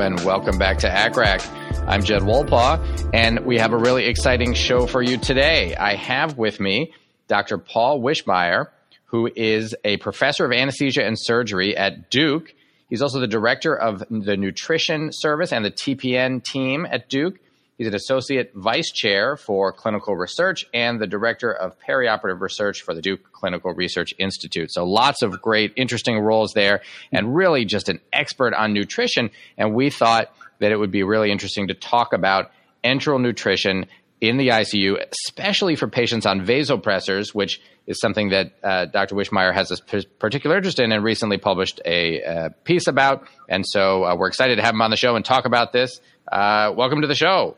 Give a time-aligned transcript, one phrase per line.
[0.00, 1.86] And welcome back to ACCRAC.
[1.86, 5.76] I'm Jed Wolpaw, and we have a really exciting show for you today.
[5.76, 6.94] I have with me
[7.28, 7.58] Dr.
[7.58, 8.68] Paul Wischmeyer,
[9.04, 12.54] who is a professor of anesthesia and surgery at Duke.
[12.88, 17.38] He's also the director of the nutrition service and the TPN team at Duke.
[17.80, 22.92] He's an associate vice chair for clinical research and the director of perioperative research for
[22.92, 24.70] the Duke Clinical Research Institute.
[24.70, 29.30] So lots of great, interesting roles there and really just an expert on nutrition.
[29.56, 32.50] And we thought that it would be really interesting to talk about
[32.84, 33.86] enteral nutrition
[34.20, 39.14] in the ICU, especially for patients on vasopressors, which is something that uh, Dr.
[39.14, 43.26] Wischmeyer has a particular interest in and recently published a uh, piece about.
[43.48, 45.98] And so uh, we're excited to have him on the show and talk about this.
[46.30, 47.56] Uh, welcome to the show.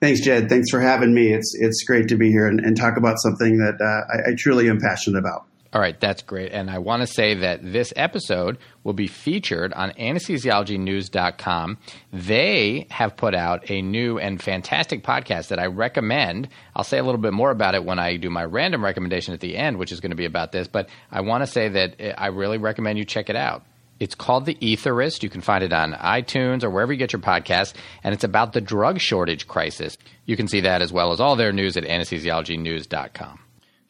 [0.00, 0.48] Thanks, Jed.
[0.48, 1.32] Thanks for having me.
[1.32, 4.34] It's it's great to be here and, and talk about something that uh, I, I
[4.34, 5.46] truly am passionate about.
[5.72, 6.50] All right, that's great.
[6.50, 11.78] And I want to say that this episode will be featured on anesthesiologynews.com.
[12.12, 16.48] They have put out a new and fantastic podcast that I recommend.
[16.74, 19.38] I'll say a little bit more about it when I do my random recommendation at
[19.38, 20.66] the end, which is going to be about this.
[20.66, 23.62] But I want to say that I really recommend you check it out.
[24.00, 25.22] It's called The Etherist.
[25.22, 28.54] You can find it on iTunes or wherever you get your podcasts, and it's about
[28.54, 29.96] the drug shortage crisis.
[30.24, 33.40] You can see that as well as all their news at anesthesiologynews.com.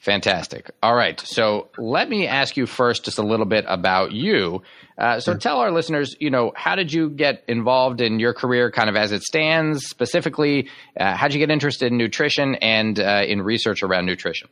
[0.00, 0.70] Fantastic.
[0.83, 1.20] All right.
[1.20, 4.62] So let me ask you first just a little bit about you.
[4.97, 8.70] Uh, so tell our listeners, you know, how did you get involved in your career
[8.70, 9.87] kind of as it stands?
[9.87, 14.49] Specifically, uh, how did you get interested in nutrition and uh, in research around nutrition?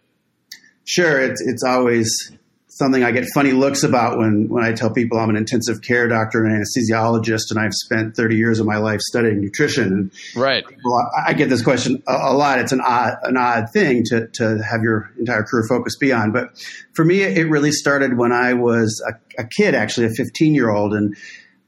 [0.85, 1.19] Sure.
[1.19, 2.33] It's, it's always
[2.79, 6.07] something I get funny looks about when, when I tell people I'm an intensive care
[6.07, 10.13] doctor and anesthesiologist, and I've spent 30 years of my life studying nutrition.
[10.37, 10.65] Right.
[10.85, 12.61] Well, I get this question a, a, lot.
[12.61, 16.31] It's an odd, an odd thing to, to have your entire career focus be on.
[16.31, 16.51] But
[16.95, 20.71] for me, it really started when I was a, a kid, actually a 15 year
[20.71, 21.17] old, and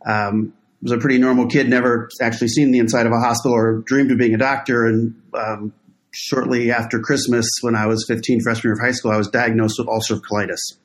[0.07, 3.79] um, was a pretty normal kid, never actually seen the inside of a hospital or
[3.79, 4.87] dreamed of being a doctor.
[4.87, 5.73] And um,
[6.13, 9.79] shortly after Christmas, when I was 15, freshman year of high school, I was diagnosed
[9.79, 10.80] with ulcerative colitis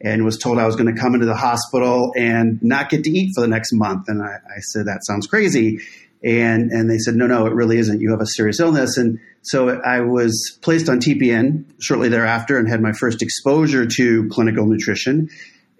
[0.00, 3.10] and was told I was going to come into the hospital and not get to
[3.10, 4.08] eat for the next month.
[4.08, 5.78] And I, I, said, that sounds crazy.
[6.22, 8.00] And, and they said, no, no, it really isn't.
[8.00, 8.96] You have a serious illness.
[8.98, 14.28] And so I was placed on TPN shortly thereafter and had my first exposure to
[14.28, 15.28] clinical nutrition.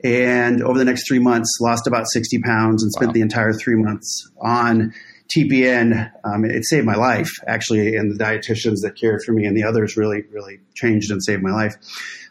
[0.05, 3.15] And over the next three months, lost about 60 pounds and spent wow.
[3.15, 4.95] the entire three months on
[5.35, 6.11] TPN.
[6.25, 9.65] Um, it saved my life, actually, and the dietitians that cared for me and the
[9.65, 11.75] others really, really changed and saved my life.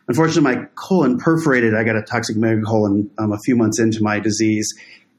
[0.07, 1.73] Unfortunately, my colon perforated.
[1.73, 4.71] I got a toxic megacolon um, a few months into my disease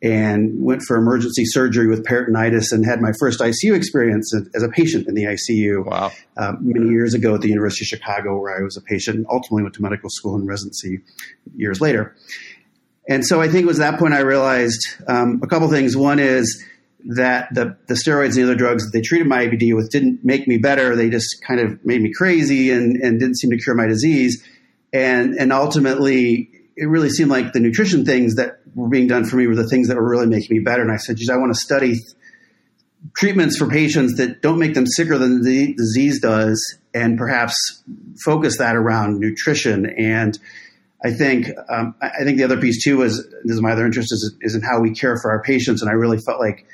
[0.02, 4.68] and went for emergency surgery with peritonitis and had my first ICU experience as a
[4.68, 6.12] patient in the ICU wow.
[6.36, 9.26] um, many years ago at the University of Chicago, where I was a patient and
[9.30, 11.00] ultimately went to medical school and residency
[11.56, 12.14] years later.
[13.08, 15.96] And so I think it was that point I realized um, a couple things.
[15.96, 16.64] One is
[17.06, 20.24] that the, the steroids and the other drugs that they treated my IBD with didn't
[20.24, 20.94] make me better.
[20.94, 24.44] They just kind of made me crazy and, and didn't seem to cure my disease
[24.96, 29.36] and and ultimately it really seemed like the nutrition things that were being done for
[29.36, 30.82] me were the things that were really making me better.
[30.82, 32.14] And I said, geez, I want to study th-
[33.14, 37.82] treatments for patients that don't make them sicker than the disease does, and perhaps
[38.24, 39.86] focus that around nutrition.
[39.86, 40.38] And
[41.04, 44.12] I think um, I think the other piece too is this is my other interest
[44.12, 45.82] is, is in how we care for our patients.
[45.82, 46.66] And I really felt like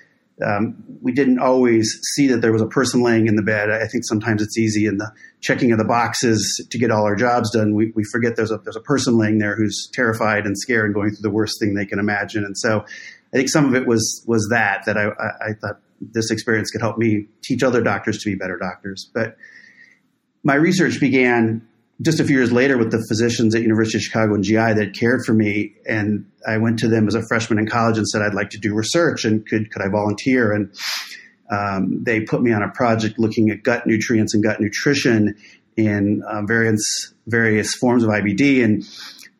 [0.45, 3.71] um, we didn't always see that there was a person laying in the bed.
[3.71, 7.17] I think sometimes it's easy in the checking of the boxes to get all our
[7.17, 7.75] jobs done.
[7.75, 10.95] We, we forget there's a there's a person laying there who's terrified and scared and
[10.95, 12.45] going through the worst thing they can imagine.
[12.45, 12.85] And so,
[13.33, 16.71] I think some of it was was that that I, I, I thought this experience
[16.71, 19.11] could help me teach other doctors to be better doctors.
[19.13, 19.37] But
[20.43, 21.67] my research began
[22.03, 24.95] just a few years later with the physicians at University of Chicago and GI that
[24.95, 28.23] cared for me, and I went to them as a freshman in college and said
[28.23, 30.53] I'd like to do research and could could I volunteer?
[30.53, 30.75] And
[31.51, 35.37] um, they put me on a project looking at gut nutrients and gut nutrition
[35.77, 38.85] in uh, various various forms of IBD, and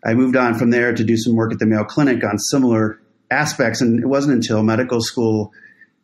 [0.05, 3.01] I moved on from there to do some work at the Mayo Clinic on similar
[3.31, 3.81] aspects.
[3.81, 5.53] And it wasn't until medical school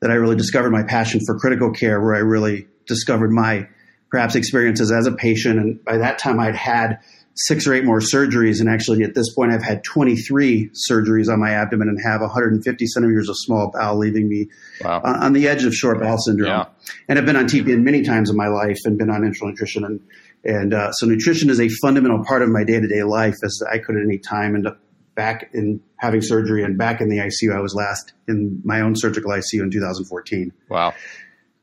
[0.00, 3.68] that I really discovered my passion for critical care, where I really discovered my
[4.10, 5.58] perhaps experiences as a patient.
[5.58, 6.98] And by that time, I'd had
[7.46, 8.60] six or eight more surgeries.
[8.60, 12.86] And actually, at this point, I've had 23 surgeries on my abdomen and have 150
[12.86, 14.48] centimeters of small bowel, leaving me
[14.82, 15.00] wow.
[15.04, 16.48] on the edge of short bowel syndrome.
[16.48, 16.64] Yeah.
[17.08, 19.84] And I've been on TPN many times in my life and been on enteral nutrition.
[19.84, 20.00] And,
[20.44, 23.60] and uh, so, nutrition is a fundamental part of my day to day life, as
[23.70, 24.80] I could at any time end up
[25.14, 27.54] back in having surgery and back in the ICU.
[27.54, 30.52] I was last in my own surgical ICU in 2014.
[30.68, 30.94] Wow.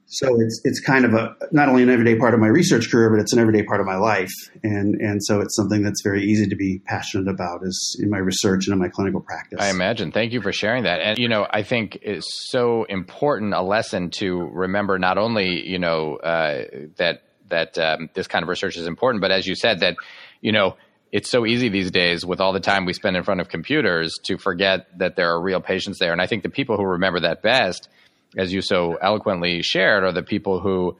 [0.07, 3.09] So it's it's kind of a not only an everyday part of my research career,
[3.09, 4.31] but it's an everyday part of my life,
[4.63, 8.19] and and so it's something that's very easy to be passionate about is in my
[8.19, 9.59] research and in my clinical practice.
[9.59, 10.11] I imagine.
[10.11, 14.11] Thank you for sharing that, and you know I think it's so important a lesson
[14.11, 16.65] to remember not only you know uh,
[16.97, 19.95] that that um, this kind of research is important, but as you said that
[20.39, 20.75] you know
[21.11, 24.19] it's so easy these days with all the time we spend in front of computers
[24.23, 27.21] to forget that there are real patients there, and I think the people who remember
[27.21, 27.89] that best
[28.37, 30.97] as you so eloquently shared, are the people who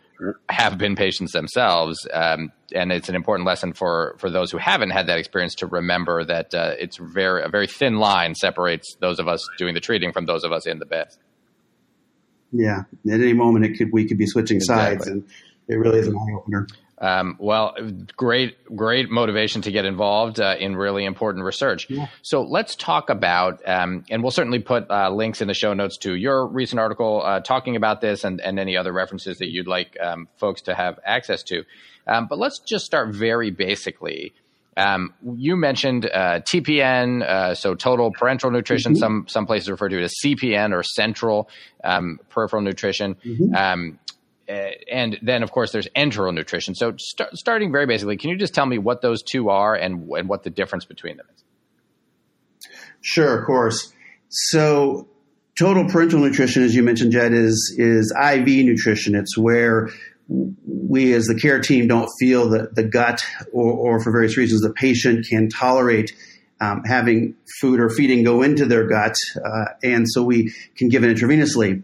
[0.50, 2.08] have been patients themselves.
[2.14, 5.68] Um, and it's an important lesson for, for those who haven't had that experience to
[5.68, 9.80] remember that uh, it's very a very thin line separates those of us doing the
[9.80, 11.08] treating from those of us in the bed.
[12.52, 14.98] Yeah, at any moment it could we could be switching exactly.
[14.98, 15.28] sides, and
[15.68, 16.68] it really is an eye opener.
[16.97, 17.75] Um, well,
[18.15, 21.89] great, great motivation to get involved uh, in really important research.
[21.89, 22.07] Yeah.
[22.21, 25.97] So let's talk about, um, and we'll certainly put uh, links in the show notes
[26.00, 29.68] to your recent article uh, talking about this and, and any other references that you'd
[29.68, 31.63] like um, folks to have access to.
[32.07, 34.33] Um, but let's just start very basically.
[34.77, 38.94] Um, you mentioned uh, TPN, uh, so total parenteral nutrition.
[38.94, 39.00] Mm-hmm.
[39.00, 41.50] Some some places refer to it as CPN or central
[41.83, 43.15] um, peripheral nutrition.
[43.15, 43.95] Mm-hmm
[44.47, 46.75] and then of course there's enteral nutrition.
[46.75, 50.09] So start, starting very basically, can you just tell me what those two are and
[50.12, 51.44] and what the difference between them is?
[53.01, 53.94] Sure, of course.
[54.30, 55.07] So
[55.57, 59.15] total parenteral nutrition, as you mentioned, Jed, is is IV nutrition.
[59.15, 59.89] It's where
[60.27, 64.62] we as the care team don't feel that the gut or, or for various reasons
[64.62, 66.12] the patient can tolerate
[66.59, 71.03] um, having food or feeding go into their gut, uh, and so we can give
[71.03, 71.83] it intravenously.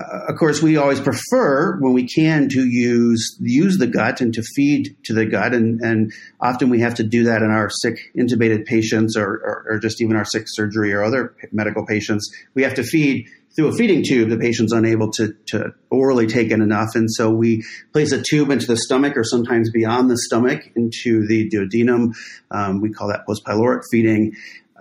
[0.00, 4.32] Uh, of course, we always prefer when we can to use use the gut and
[4.34, 7.68] to feed to the gut, and, and often we have to do that in our
[7.70, 12.30] sick intubated patients or, or, or, just even our sick surgery or other medical patients.
[12.54, 13.26] We have to feed
[13.56, 14.30] through a feeding tube.
[14.30, 18.50] The patient's unable to, to orally take in enough, and so we place a tube
[18.50, 22.14] into the stomach or sometimes beyond the stomach into the duodenum.
[22.50, 24.32] Um, we call that post pyloric feeding,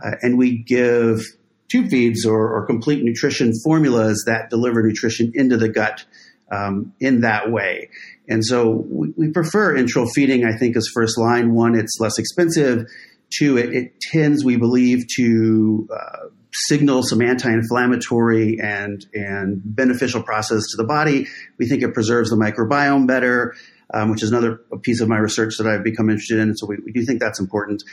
[0.02, 1.22] uh, and we give
[1.70, 6.04] tube feeds or, or, complete nutrition formulas that deliver nutrition into the gut
[6.52, 7.90] um, in that way.
[8.28, 11.54] And so we, we, prefer enteral feeding, I think, as first line.
[11.54, 12.86] One, it's less expensive.
[13.32, 20.64] Two, it, it tends, we believe, to uh, signal some anti-inflammatory and and beneficial process
[20.72, 21.28] to the body.
[21.58, 23.56] We think it preserves the microbiome better,
[23.94, 26.56] um, which is another piece of my research that I've become interested in.
[26.56, 27.84] So we, we do think that's important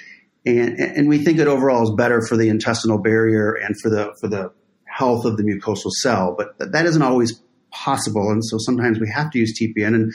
[0.47, 4.15] and, and we think it overall is better for the intestinal barrier and for the
[4.21, 4.53] for the
[4.85, 6.35] health of the mucosal cell.
[6.39, 7.41] But that isn't always
[7.71, 9.95] possible, and so sometimes we have to use TPN.
[9.95, 10.15] And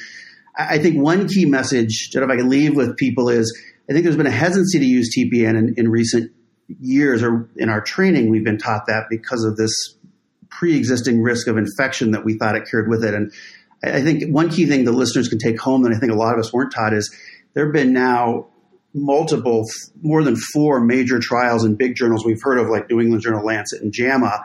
[0.57, 3.51] I think one key message that if I can leave with people is
[3.89, 6.31] I think there's been a hesitancy to use TPN in, in recent
[6.79, 9.73] years, or in our training, we've been taught that because of this
[10.49, 13.13] pre-existing risk of infection that we thought it cured with it.
[13.13, 13.33] And
[13.83, 16.33] I think one key thing the listeners can take home that I think a lot
[16.33, 17.13] of us weren't taught is
[17.53, 18.47] there have been now
[18.93, 19.65] multiple,
[20.01, 23.45] more than four major trials in big journals we've heard of, like New England Journal,
[23.45, 24.43] Lancet, and JAMA,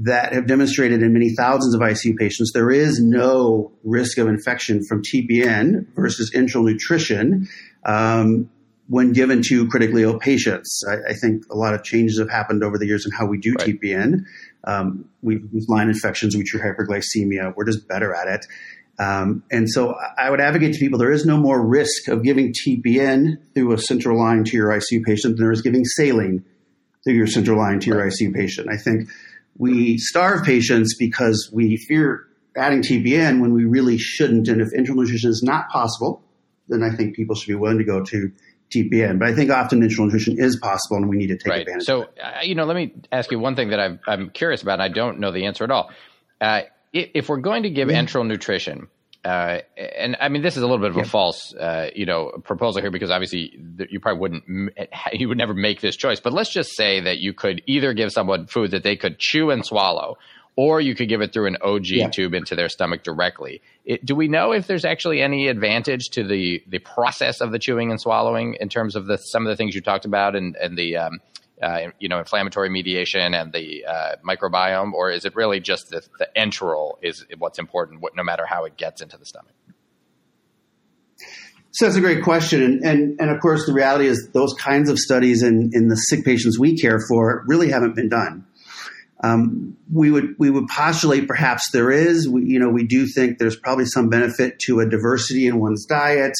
[0.00, 4.82] that have demonstrated in many thousands of ICU patients there is no risk of infection
[4.84, 7.48] from TPN versus enteral nutrition
[7.84, 8.48] um,
[8.88, 10.82] when given to critically ill patients.
[10.88, 13.38] I, I, think a lot of changes have happened over the years in how we
[13.38, 13.68] do right.
[13.68, 14.24] TPN.
[14.64, 17.54] Um, we use line infections, we treat hyperglycemia.
[17.54, 18.46] We're just better at it.
[18.98, 22.52] Um, and so I would advocate to people there is no more risk of giving
[22.52, 26.44] TPN through a central line to your ICU patient than there is giving saline
[27.04, 28.68] through your central line to your ICU patient.
[28.70, 29.08] I think
[29.56, 34.48] we starve patients because we fear adding TPN when we really shouldn't.
[34.48, 36.22] And if enteral nutrition is not possible,
[36.68, 38.32] then I think people should be willing to go to
[38.70, 39.18] TPN.
[39.18, 41.60] But I think often enteral nutrition is possible, and we need to take right.
[41.62, 41.86] advantage.
[41.86, 44.74] So, uh, you know, let me ask you one thing that i am curious about,
[44.74, 45.90] and I don't know the answer at all.
[46.40, 48.02] Uh, if we're going to give yeah.
[48.02, 48.88] enteral nutrition,
[49.24, 52.32] uh, and I mean, this is a little bit of a false, uh, you know,
[52.42, 53.56] proposal here because obviously
[53.88, 54.74] you probably wouldn't,
[55.12, 56.18] you would never make this choice.
[56.18, 59.50] But let's just say that you could either give someone food that they could chew
[59.50, 60.18] and swallow,
[60.56, 62.08] or you could give it through an OG yeah.
[62.08, 63.62] tube into their stomach directly.
[63.84, 67.60] It, do we know if there's actually any advantage to the the process of the
[67.60, 70.56] chewing and swallowing in terms of the some of the things you talked about and
[70.56, 71.20] and the um,
[71.62, 76.02] uh, you know, inflammatory mediation and the uh, microbiome, or is it really just the,
[76.18, 79.54] the enteral is what's important, what, no matter how it gets into the stomach?
[81.70, 82.62] So that's a great question.
[82.62, 85.96] And, and, and of course, the reality is those kinds of studies in, in the
[85.96, 88.44] sick patients we care for really haven't been done.
[89.24, 92.28] Um, we would we would postulate perhaps there is.
[92.28, 95.86] We, you know, we do think there's probably some benefit to a diversity in one's
[95.86, 96.32] diet,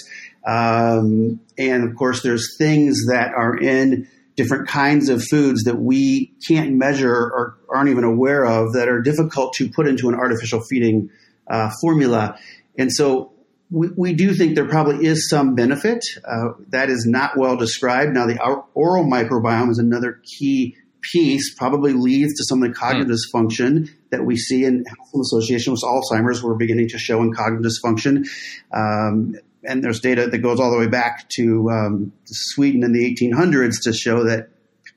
[0.44, 6.32] um, and of course, there's things that are in different kinds of foods that we
[6.46, 10.60] can't measure or aren't even aware of that are difficult to put into an artificial
[10.60, 11.10] feeding
[11.48, 12.38] uh, formula.
[12.78, 13.32] And so
[13.70, 16.04] we, we do think there probably is some benefit.
[16.24, 18.12] Uh, that is not well described.
[18.12, 18.38] Now, the
[18.74, 23.16] oral microbiome is another key piece, probably leads to some of the cognitive mm.
[23.16, 26.42] dysfunction that we see in health association with Alzheimer's.
[26.42, 28.28] We're beginning to show in cognitive dysfunction.
[28.72, 29.34] Um,
[29.64, 33.82] and there's data that goes all the way back to um, Sweden in the 1800s
[33.84, 34.48] to show that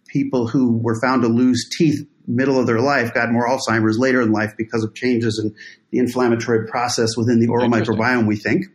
[0.08, 4.22] people who were found to lose teeth middle of their life got more Alzheimer's later
[4.22, 5.56] in life because of changes in
[5.92, 8.66] the inflammatory process within the oral microbiome, we think.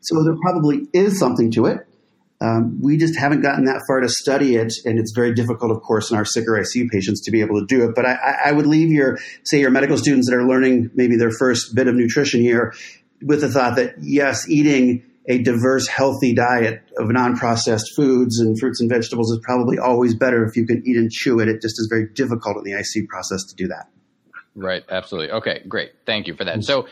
[0.00, 1.86] So there probably is something to it.
[2.40, 5.80] Um, we just haven't gotten that far to study it, and it's very difficult, of
[5.82, 7.94] course, in our sicker ICU patients to be able to do it.
[7.94, 11.30] But I, I would leave your, say, your medical students that are learning maybe their
[11.30, 12.74] first bit of nutrition here
[13.22, 18.80] with the thought that yes, eating a diverse, healthy diet of non-processed foods and fruits
[18.80, 21.48] and vegetables is probably always better if you can eat and chew it.
[21.48, 23.88] It just is very difficult in the IC process to do that.
[24.54, 24.84] Right.
[24.88, 25.32] Absolutely.
[25.32, 25.62] Okay.
[25.66, 25.92] Great.
[26.06, 26.62] Thank you for that.
[26.62, 26.86] So,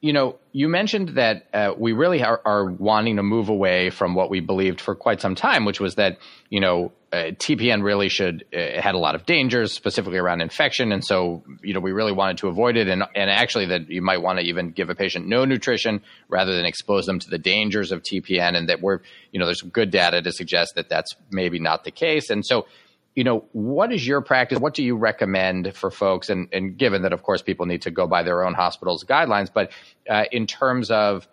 [0.00, 4.14] you know, you mentioned that uh, we really are, are, wanting to move away from
[4.14, 6.18] what we believed for quite some time, which was that
[6.50, 10.92] you know uh, TPN really should uh, had a lot of dangers, specifically around infection,
[10.92, 14.02] and so you know we really wanted to avoid it, and and actually that you
[14.02, 17.38] might want to even give a patient no nutrition rather than expose them to the
[17.38, 19.00] dangers of TPN, and that we're
[19.32, 22.66] you know there's good data to suggest that that's maybe not the case, and so
[23.14, 24.58] you know, what is your practice?
[24.58, 26.28] What do you recommend for folks?
[26.28, 29.48] And, and given that, of course, people need to go by their own hospital's guidelines,
[29.50, 29.72] but
[30.08, 31.26] uh, in terms of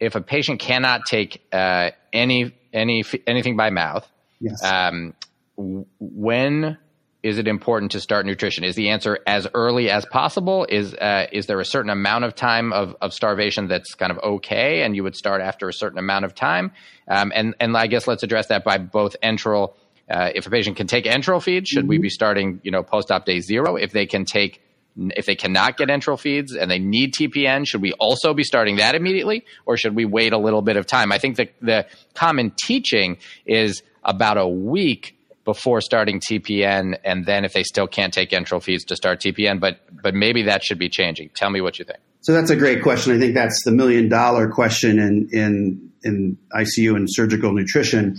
[0.00, 4.06] if a patient cannot take uh, any any anything by mouth,
[4.40, 4.62] yes.
[4.64, 5.14] um,
[5.58, 6.78] when
[7.22, 8.64] is it important to start nutrition?
[8.64, 10.66] Is the answer as early as possible?
[10.68, 14.18] Is uh, is there a certain amount of time of, of starvation that's kind of
[14.18, 16.72] okay, and you would start after a certain amount of time?
[17.08, 19.74] Um, and and I guess let's address that by both enteral
[20.08, 21.88] uh, if a patient can take enteral feeds, should mm-hmm.
[21.88, 23.76] we be starting, you know, post-op day zero?
[23.76, 24.62] If they can take,
[24.96, 28.76] if they cannot get enteral feeds and they need TPN, should we also be starting
[28.76, 31.12] that immediately, or should we wait a little bit of time?
[31.12, 35.17] I think the the common teaching is about a week
[35.48, 39.60] before starting TPN, and then if they still can't take enteral feeds, to start TPN.
[39.60, 41.30] But but maybe that should be changing.
[41.34, 42.00] Tell me what you think.
[42.20, 43.16] So that's a great question.
[43.16, 48.18] I think that's the million dollar question in in in ICU and surgical nutrition.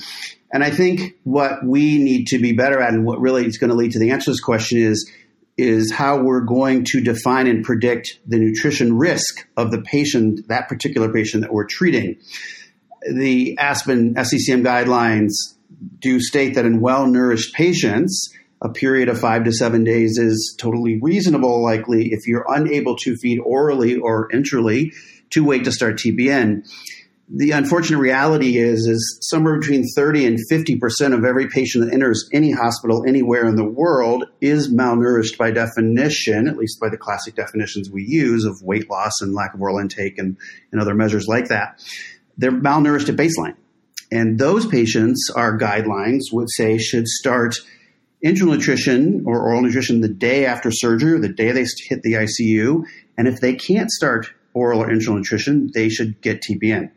[0.52, 3.70] And I think what we need to be better at and what really is going
[3.70, 5.08] to lead to the answer to this question is
[5.56, 10.68] is how we're going to define and predict the nutrition risk of the patient, that
[10.68, 12.18] particular patient that we're treating.
[13.08, 15.34] The Aspen SCCM guidelines
[16.00, 20.56] do state that in well nourished patients, a period of five to seven days is
[20.60, 24.92] totally reasonable, likely if you're unable to feed orally or enterally
[25.32, 26.68] to wait to start TPN.
[27.32, 31.94] the unfortunate reality is is somewhere between 30 and 50 percent of every patient that
[31.94, 36.98] enters any hospital anywhere in the world is malnourished by definition at least by the
[36.98, 40.38] classic definitions we use of weight loss and lack of oral intake and,
[40.72, 41.80] and other measures like that
[42.40, 43.56] they're malnourished at baseline
[44.12, 47.56] and those patients our guidelines would say should start
[48.26, 52.14] enteral nutrition or oral nutrition the day after surgery or the day they hit the
[52.14, 52.84] icu
[53.18, 56.92] and if they can't start oral or enteral nutrition they should get tpn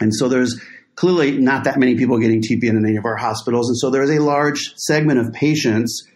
[0.00, 0.60] and so there's
[0.96, 3.68] clearly not that many people getting TPN in any of our hospitals.
[3.68, 6.06] And so there's a large segment of patients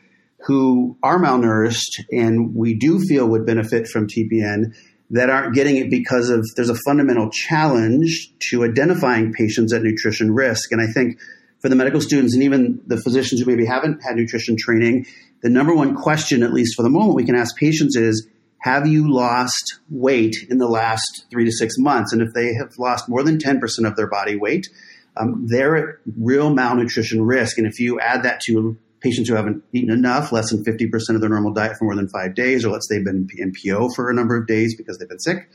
[0.46, 4.74] who are malnourished and we do feel would benefit from TPN
[5.10, 10.32] that aren't getting it because of there's a fundamental challenge to identifying patients at nutrition
[10.32, 10.70] risk.
[10.72, 11.18] And I think
[11.60, 15.06] for the medical students and even the physicians who maybe haven't had nutrition training,
[15.42, 18.26] the number one question, at least for the moment, we can ask patients is
[18.60, 22.12] have you lost weight in the last three to six months?
[22.12, 24.68] And if they have lost more than 10% of their body weight,
[25.16, 27.58] um, they're at real malnutrition risk.
[27.58, 31.20] And if you add that to patients who haven't eaten enough, less than 50% of
[31.20, 34.10] their normal diet for more than five days, or let's say they've been NPO for
[34.10, 35.48] a number of days because they've been sick,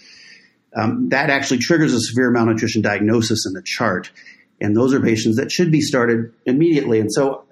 [0.75, 4.11] um, that actually triggers a severe malnutrition diagnosis in the chart.
[4.61, 6.99] And those are patients that should be started immediately.
[6.99, 7.43] And so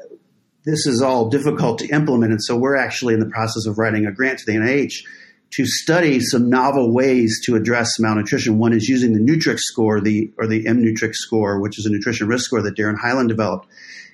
[0.64, 2.32] this is all difficult to implement.
[2.32, 5.04] And so we're actually in the process of writing a grant to the NIH
[5.52, 8.58] to study some novel ways to address malnutrition.
[8.58, 12.28] One is using the NUTRIC score, the or the mNUTRIC score, which is a nutrition
[12.28, 13.68] risk score that Daren Heyland developed.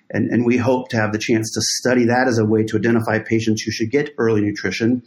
[0.09, 2.77] And, and we hope to have the chance to study that as a way to
[2.77, 5.03] identify patients who should get early nutrition.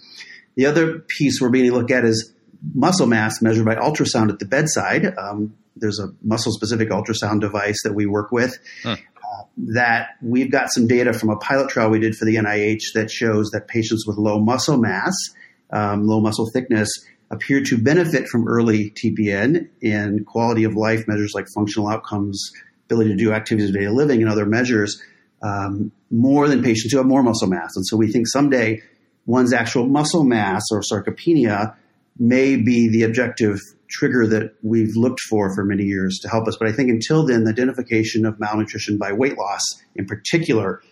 [0.56, 2.32] The other piece we're beginning to look at is
[2.74, 5.06] muscle mass measured by ultrasound at the bedside.
[5.16, 8.58] Um, there's a muscle specific ultrasound device that we work with.
[8.84, 12.92] Uh, that we've got some data from a pilot trial we did for the NIH
[12.94, 15.14] that shows that patients with low muscle mass,
[15.72, 16.90] um, low muscle thickness,
[17.30, 22.50] appear to benefit from early TPN in quality of life measures like functional outcomes,
[22.90, 25.02] ability to do activities of daily living, and other measures
[25.42, 27.76] um, more than patients who have more muscle mass.
[27.76, 28.82] And so we think someday
[29.26, 31.74] one's actual muscle mass or sarcopenia
[32.18, 36.56] may be the objective trigger that we've looked for for many years to help us.
[36.58, 39.62] But I think until then, the identification of malnutrition by weight loss
[39.96, 40.82] in particular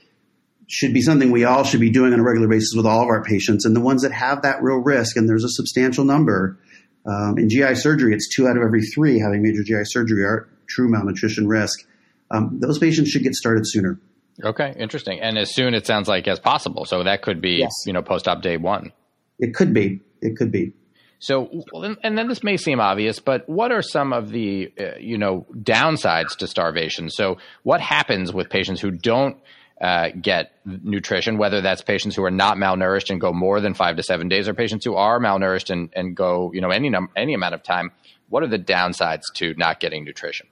[0.66, 3.08] should be something we all should be doing on a regular basis with all of
[3.08, 3.64] our patients.
[3.64, 6.58] And the ones that have that real risk, and there's a substantial number,
[7.06, 10.48] um, in GI surgery, it's two out of every three having major GI surgery are
[10.68, 11.86] true malnutrition risk.
[12.30, 13.98] Um, those patients should get started sooner.
[14.42, 15.20] Okay, interesting.
[15.20, 16.84] And as soon it sounds like as possible.
[16.84, 17.72] So that could be, yes.
[17.86, 18.92] you know, post-op day one.
[19.38, 20.00] It could be.
[20.20, 20.72] It could be.
[21.20, 21.64] So,
[22.04, 25.46] and then this may seem obvious, but what are some of the, uh, you know,
[25.52, 27.10] downsides to starvation?
[27.10, 29.36] So, what happens with patients who don't
[29.80, 33.96] uh, get nutrition, whether that's patients who are not malnourished and go more than five
[33.96, 37.10] to seven days, or patients who are malnourished and, and go, you know, any num-
[37.16, 37.90] any amount of time?
[38.28, 40.46] What are the downsides to not getting nutrition?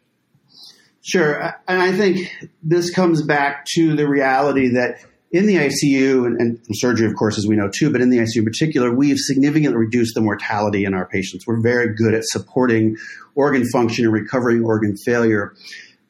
[1.07, 4.99] Sure, and I think this comes back to the reality that
[5.31, 8.19] in the ICU and, and surgery, of course, as we know too, but in the
[8.19, 11.47] ICU in particular, we've significantly reduced the mortality in our patients.
[11.47, 12.97] We're very good at supporting
[13.37, 15.55] organ function and recovering organ failure.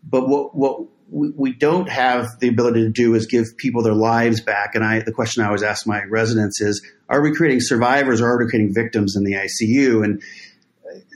[0.03, 4.41] But what, what we, don't have the ability to do is give people their lives
[4.41, 4.75] back.
[4.75, 8.29] And I, the question I always ask my residents is, are we creating survivors or
[8.29, 10.03] are we creating victims in the ICU?
[10.03, 10.23] And,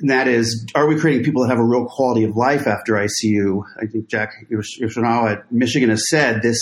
[0.00, 2.94] and that is, are we creating people that have a real quality of life after
[2.94, 3.62] ICU?
[3.80, 6.60] I think Jack Iwashyna at Michigan has said this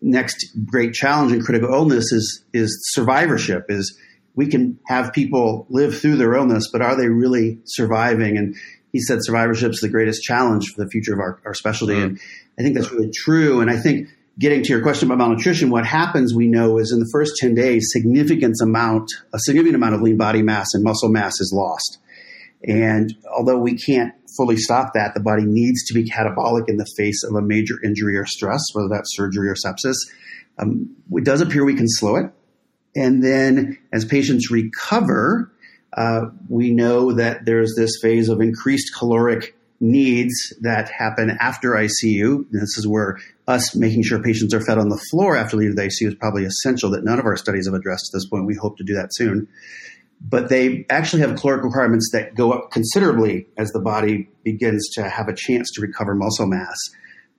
[0.00, 3.66] next great challenge in critical illness is is survivorship.
[3.68, 3.98] Is
[4.34, 8.36] we can have people live through their illness, but are they really surviving?
[8.36, 8.56] And
[8.92, 11.94] he said survivorship is the greatest challenge for the future of our, our specialty.
[11.94, 12.02] Mm.
[12.04, 12.20] And
[12.58, 13.60] I think that's really true.
[13.60, 14.08] And I think
[14.38, 17.54] getting to your question about malnutrition, what happens we know is in the first 10
[17.54, 21.98] days, significant amount, a significant amount of lean body mass and muscle mass is lost.
[22.64, 26.86] And although we can't fully stop that, the body needs to be catabolic in the
[26.96, 29.96] face of a major injury or stress, whether that's surgery or sepsis.
[30.58, 32.30] Um, it does appear we can slow it.
[32.94, 35.50] And then as patients recover,
[35.96, 42.46] uh, we know that there's this phase of increased caloric needs that happen after ICU.
[42.52, 45.82] This is where us making sure patients are fed on the floor after leaving the
[45.82, 48.46] ICU is probably essential that none of our studies have addressed at this point.
[48.46, 49.48] We hope to do that soon
[50.24, 55.08] but they actually have caloric requirements that go up considerably as the body begins to
[55.08, 56.78] have a chance to recover muscle mass.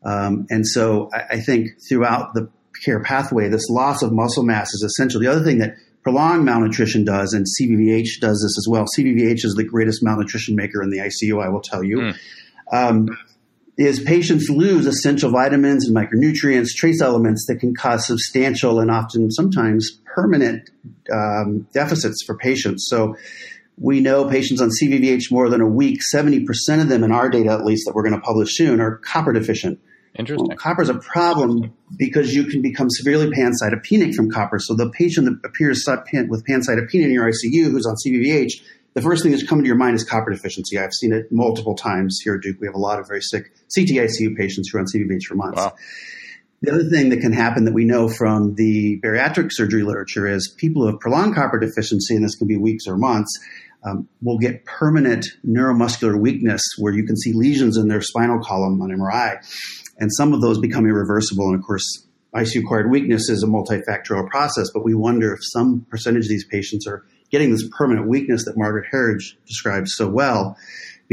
[0.03, 2.49] Um, and so I, I, think throughout the
[2.83, 5.21] care pathway, this loss of muscle mass is essential.
[5.21, 8.85] The other thing that prolonged malnutrition does, and CVVH does this as well.
[8.97, 11.97] CVVH is the greatest malnutrition maker in the ICU, I will tell you.
[11.97, 12.17] Mm.
[12.71, 13.17] Um,
[13.77, 19.31] is patients lose essential vitamins and micronutrients, trace elements that can cause substantial and often
[19.31, 20.69] sometimes permanent
[21.11, 22.87] um, deficits for patients.
[22.89, 23.15] So
[23.77, 26.45] we know patients on CVVH more than a week, 70%
[26.81, 29.33] of them in our data, at least that we're going to publish soon, are copper
[29.33, 29.79] deficient.
[30.15, 30.47] Interesting.
[30.47, 34.59] Well, copper is a problem because you can become severely pancytopenic from copper.
[34.59, 38.61] So the patient that appears with pancytopenia in your ICU who's on CVVH
[38.93, 40.77] the first thing that's coming to your mind is copper deficiency.
[40.77, 42.57] I've seen it multiple times here at Duke.
[42.59, 45.57] We have a lot of very sick CTICU patients who are on CVVH for months.
[45.57, 45.73] Wow.
[46.63, 50.47] The other thing that can happen that we know from the bariatric surgery literature is
[50.57, 53.37] people who have prolonged copper deficiency, and this can be weeks or months,
[53.83, 58.81] um, will get permanent neuromuscular weakness where you can see lesions in their spinal column
[58.81, 59.45] on MRI.
[59.99, 61.47] And some of those become irreversible.
[61.49, 65.85] And of course, ICU acquired weakness is a multifactorial process, but we wonder if some
[65.89, 70.55] percentage of these patients are getting this permanent weakness that Margaret Herridge describes so well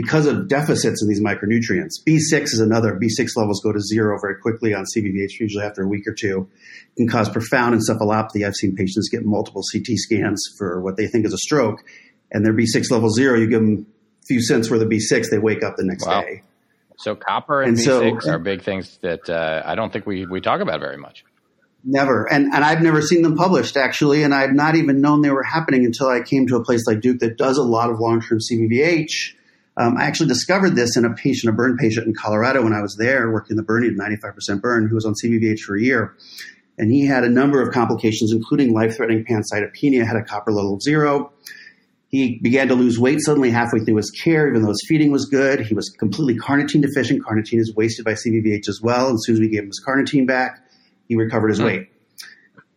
[0.00, 2.02] because of deficits in these micronutrients.
[2.06, 2.98] B6 is another.
[2.98, 6.48] B6 levels go to zero very quickly on CVVH, usually after a week or two.
[6.96, 8.46] Can cause profound encephalopathy.
[8.46, 11.84] I've seen patients get multiple CT scans for what they think is a stroke,
[12.32, 13.86] and their B6 level zero, you give them
[14.22, 16.22] a few cents worth of B6, they wake up the next wow.
[16.22, 16.42] day.
[16.96, 20.26] So copper and, and B6 so, are big things that uh, I don't think we,
[20.26, 21.24] we talk about very much.
[21.84, 22.30] Never.
[22.30, 24.22] And, and I've never seen them published actually.
[24.22, 27.00] And I've not even known they were happening until I came to a place like
[27.00, 29.34] Duke that does a lot of long term CVVH.
[29.76, 32.82] Um, I actually discovered this in a patient, a burn patient in Colorado when I
[32.82, 36.16] was there working the burning, 95% burn, who was on CVVH for a year.
[36.76, 40.74] And he had a number of complications, including life threatening pancytopenia, had a copper level
[40.74, 41.32] of zero.
[42.08, 45.26] He began to lose weight suddenly halfway through his care, even though his feeding was
[45.26, 45.60] good.
[45.60, 47.22] He was completely carnitine deficient.
[47.22, 49.06] Carnitine is wasted by CVVH as well.
[49.06, 50.58] And as soon as we gave him his carnitine back,
[51.06, 51.66] he recovered his mm.
[51.66, 51.89] weight.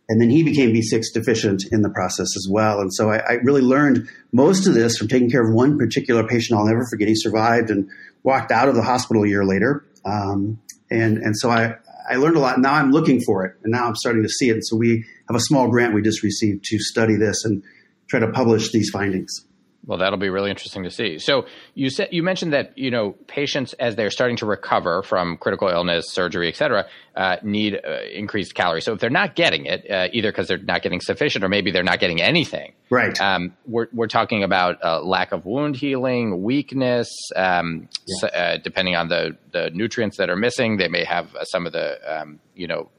[0.10, 2.82] And then he became B6 deficient in the process as well.
[2.82, 6.28] And so I, I, really learned most of this from taking care of one particular
[6.28, 7.08] patient I'll never forget.
[7.08, 7.90] He survived and
[8.22, 9.86] walked out of the hospital a year later.
[10.04, 10.60] Um,
[10.92, 11.76] and, and so I,
[12.10, 12.60] I learned a lot.
[12.60, 14.54] Now I'm looking for it, and now I'm starting to see it.
[14.54, 17.64] And so we have a small grant we just received to study this and
[18.10, 19.46] try to publish these findings.
[19.86, 21.20] Well, that'll be really interesting to see.
[21.20, 25.36] So you said you mentioned that you know patients as they're starting to recover from
[25.38, 28.86] critical illness, surgery, et cetera, uh, need uh, increased calories.
[28.86, 31.72] So if they're not getting it, uh, either because they're not getting sufficient or maybe
[31.72, 33.20] they're not getting anything, right?
[33.20, 37.10] Um, we're we're talking about uh, lack of wound healing, weakness.
[37.36, 38.16] Um, yeah.
[38.20, 41.66] so, uh, depending on the the nutrients that are missing, they may have uh, some
[41.66, 42.90] of the um, you know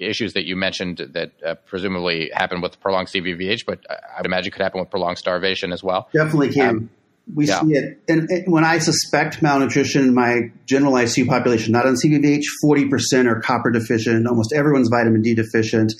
[0.00, 4.52] issues that you mentioned that uh, presumably happen with prolonged CVVH, but I would imagine
[4.52, 6.08] could happen with prolonged starvation as well.
[6.12, 6.68] Definitely can.
[6.68, 6.90] Um,
[7.34, 7.60] we yeah.
[7.60, 8.00] see it.
[8.08, 13.26] And, and, when I suspect malnutrition in my general ICU population, not on CVVH, 40%
[13.26, 14.26] are copper deficient.
[14.26, 15.92] Almost everyone's vitamin D deficient.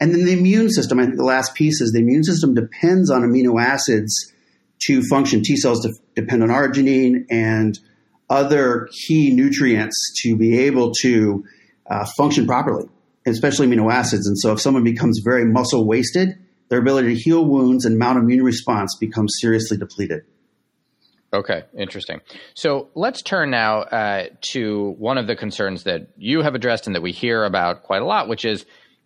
[0.00, 3.10] And then the immune system, I think the last piece is the immune system depends
[3.10, 4.32] on amino acids
[4.86, 5.42] to function.
[5.42, 7.78] T cells de- depend on arginine and
[8.30, 11.44] other key nutrients to be able to
[11.90, 12.88] uh, function properly
[13.30, 14.26] especially amino acids.
[14.26, 16.38] And so if someone becomes very muscle wasted,
[16.68, 20.22] their ability to heal wounds and mount immune response becomes seriously depleted.
[21.32, 22.20] Okay, interesting.
[22.54, 26.96] So let's turn now uh, to one of the concerns that you have addressed and
[26.96, 28.64] that we hear about quite a lot, which is,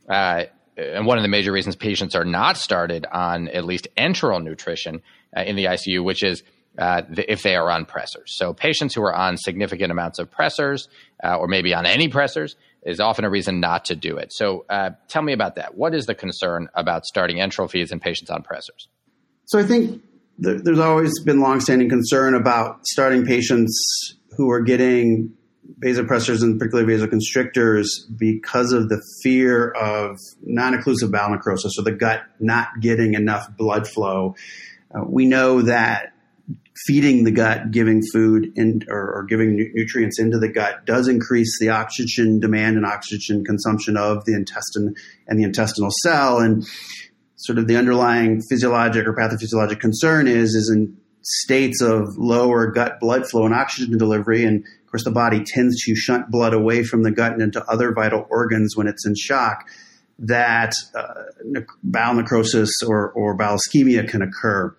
[0.09, 0.45] uh,
[0.77, 5.03] and one of the major reasons patients are not started on at least enteral nutrition
[5.37, 6.45] uh, in the ICU, which is
[6.79, 8.29] uh, if they are on pressors.
[8.29, 10.89] So patients who are on significant amounts of pressors,
[11.23, 12.55] uh, or maybe on any pressors,
[12.85, 14.33] is often a reason not to do it.
[14.33, 15.77] So uh, tell me about that.
[15.77, 18.89] What is the concern about starting enteral feeds in patients on pressors?
[19.47, 20.03] So I think
[20.43, 25.33] th- there's always been longstanding concern about starting patients who are getting
[25.79, 32.23] vasopressors and particularly vasoconstrictors because of the fear of non-occlusive bowel necrosis or the gut
[32.41, 34.35] not getting enough blood flow.
[34.95, 36.13] Uh, we know that
[36.87, 41.09] feeding the gut, giving food in, or, or giving nu- nutrients into the gut does
[41.09, 44.95] increase the oxygen demand and oxygen consumption of the intestine
[45.29, 46.39] and the intestinal cell.
[46.39, 46.67] And
[47.37, 52.99] sort of the underlying physiologic or pathophysiologic concern is, is in states of lower gut
[53.01, 54.45] blood flow and oxygen delivery.
[54.45, 57.65] And of course, the body tends to shunt blood away from the gut and into
[57.67, 59.69] other vital organs when it's in shock
[60.19, 64.75] that uh, bowel necrosis or, or bowel ischemia can occur.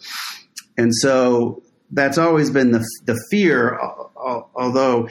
[0.78, 3.80] And so that's always been the, the fear,
[4.56, 5.10] although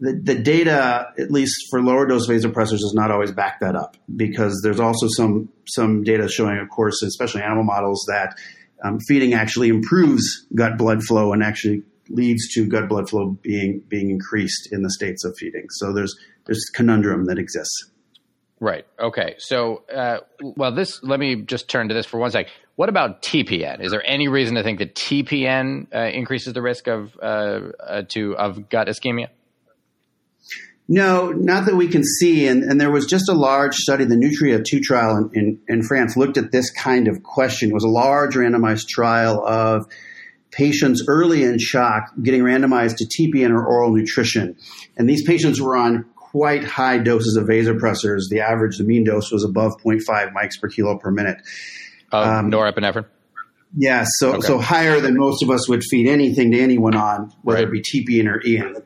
[0.00, 3.96] the, the data, at least for lower dose vasopressors, does not always back that up
[4.14, 8.36] because there's also some, some data showing, of course, especially animal models, that
[8.84, 13.82] um, feeding actually improves gut blood flow and actually leads to gut blood flow being
[13.88, 15.66] being increased in the states of feeding.
[15.70, 16.14] So there's
[16.46, 17.90] there's conundrum that exists.
[18.60, 18.86] Right.
[18.98, 19.34] Okay.
[19.38, 21.02] So, uh, well, this.
[21.02, 22.48] Let me just turn to this for one sec.
[22.76, 23.80] What about TPN?
[23.84, 27.26] Is there any reason to think that TPN uh, increases the risk of uh,
[27.78, 29.28] uh, to of gut ischemia?
[30.86, 32.46] No, not that we can see.
[32.46, 36.14] And, and there was just a large study, the NUTRIREA-2 trial in, in, in France,
[36.16, 37.70] looked at this kind of question.
[37.70, 39.86] It was a large randomized trial of
[40.50, 44.56] patients early in shock getting randomized to TPN or oral nutrition.
[44.96, 48.28] And these patients were on quite high doses of vasopressors.
[48.28, 51.38] The average, the mean dose was above 0.5 mics per kilo per minute.
[52.16, 53.06] Um, norepinephrine?
[53.76, 54.46] Yes, yeah, so, okay.
[54.46, 57.74] so higher than most of us would feed anything to anyone on, whether right.
[57.74, 58.76] it be TPN or EN.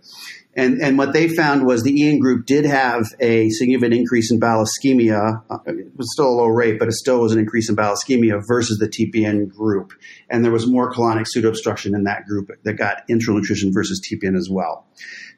[0.58, 4.40] And, and what they found was the EN group did have a significant increase in
[4.40, 5.40] bowel ischemia.
[5.66, 8.42] It was still a low rate, but it still was an increase in bowel ischemia
[8.44, 9.92] versus the TPN group.
[10.28, 14.36] And there was more colonic pseudoobstruction in that group that got enteral nutrition versus TPN
[14.36, 14.84] as well.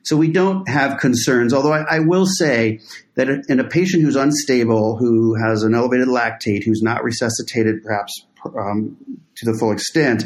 [0.05, 2.81] So we don't have concerns, although I, I will say
[3.17, 8.25] that in a patient who's unstable, who has an elevated lactate, who's not resuscitated perhaps
[8.59, 8.97] um,
[9.37, 10.25] to the full extent,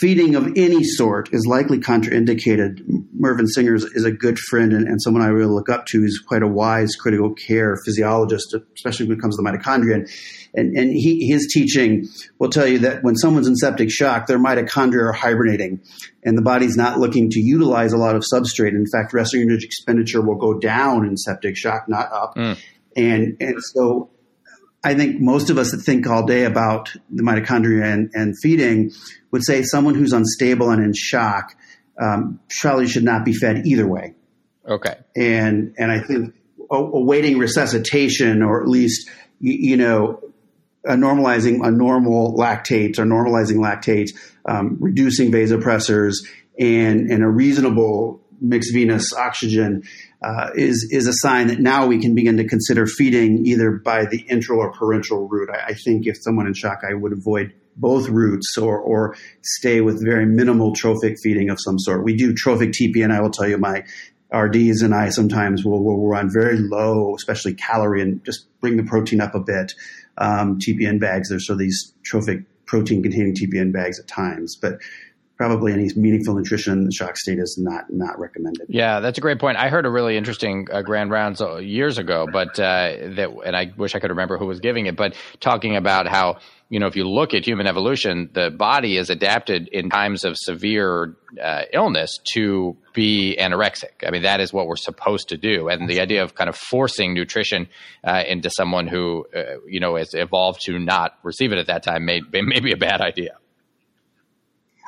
[0.00, 2.80] feeding of any sort is likely contraindicated.
[3.14, 6.02] Mervyn Singer is a good friend and, and, someone I really look up to.
[6.02, 10.08] He's quite a wise critical care physiologist, especially when it comes to the mitochondria.
[10.54, 12.06] And, and he, his teaching
[12.38, 15.80] will tell you that when someone's in septic shock, their mitochondria are hibernating
[16.22, 18.70] and the body's not looking to utilize a lot of substrate.
[18.70, 22.36] In fact, resting energy expenditure will go down in septic shock, not up.
[22.36, 22.58] Mm.
[22.94, 24.10] And, and so
[24.84, 28.90] I think most of us that think all day about the mitochondria and, and feeding
[29.30, 31.54] would say someone who's unstable and in shock
[32.00, 34.14] um, probably should not be fed either way.
[34.66, 34.96] Okay.
[35.16, 36.34] And and I think
[36.70, 39.08] awaiting resuscitation or at least
[39.40, 40.20] you, you know
[40.86, 44.10] uh, normalizing a normal lactate or normalizing lactate,
[44.46, 46.16] um, reducing vasopressors,
[46.58, 49.84] and, and a reasonable mixed venous oxygen
[50.22, 54.06] uh, is is a sign that now we can begin to consider feeding either by
[54.06, 55.50] the enteral or parenteral route.
[55.50, 59.80] I, I think if someone in shock, I would avoid both routes or or stay
[59.80, 62.04] with very minimal trophic feeding of some sort.
[62.04, 63.10] We do trophic TPN.
[63.10, 63.84] I will tell you my
[64.32, 68.84] RDs and I sometimes will, will run very low, especially calorie, and just bring the
[68.84, 69.72] protein up a bit.
[70.18, 74.78] Um, TPN bags, there's so these trophic protein containing TPN bags at times, but
[75.36, 78.66] probably any meaningful nutrition shock state is not not recommended.
[78.68, 79.56] Yeah, that's a great point.
[79.56, 83.56] I heard a really interesting uh, grand rounds uh, years ago, but uh, that and
[83.56, 86.86] I wish I could remember who was giving it, but talking about how you know
[86.86, 91.62] if you look at human evolution, the body is adapted in times of severe uh,
[91.72, 94.06] illness to be anorexic.
[94.06, 96.56] I mean, that is what we're supposed to do, and the idea of kind of
[96.56, 97.68] forcing nutrition
[98.04, 101.82] uh, into someone who uh, you know has evolved to not receive it at that
[101.82, 103.38] time may may be a bad idea.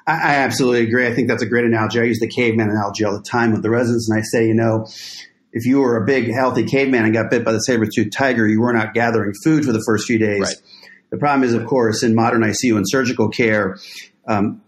[0.07, 1.07] I, I absolutely agree.
[1.07, 2.01] I think that's a great analogy.
[2.01, 4.55] I use the caveman analogy all the time with the residents, and I say, you
[4.55, 4.87] know,
[5.53, 8.61] if you were a big, healthy caveman and got bit by the saber-toothed tiger, you
[8.61, 10.41] were not gathering food for the first few days.
[10.41, 10.57] Right.
[11.11, 13.79] The problem is, of course, in modern ICU and surgical care,
[14.27, 14.63] um,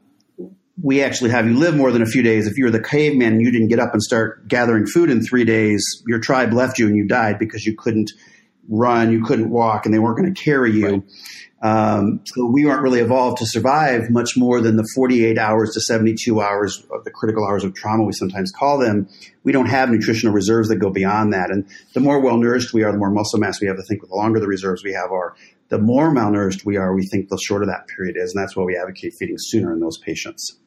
[0.80, 2.46] we actually have you live more than a few days.
[2.46, 5.22] If you were the caveman and you didn't get up and start gathering food in
[5.22, 8.12] three days, your tribe left you and you died because you couldn't
[8.68, 10.88] run, you couldn't walk, and they weren't going to carry you.
[10.88, 11.02] Right.
[11.66, 15.80] Um, so we aren't really evolved to survive much more than the 48 hours to
[15.80, 19.08] 72 hours of the critical hours of trauma, we sometimes call them.
[19.42, 21.50] We don't have nutritional reserves that go beyond that.
[21.50, 23.78] And the more well nourished we are, the more muscle mass we have.
[23.78, 25.34] I think the longer the reserves we have are,
[25.68, 28.32] the more malnourished we are, we think the shorter that period is.
[28.32, 30.58] And that's why we advocate feeding sooner in those patients.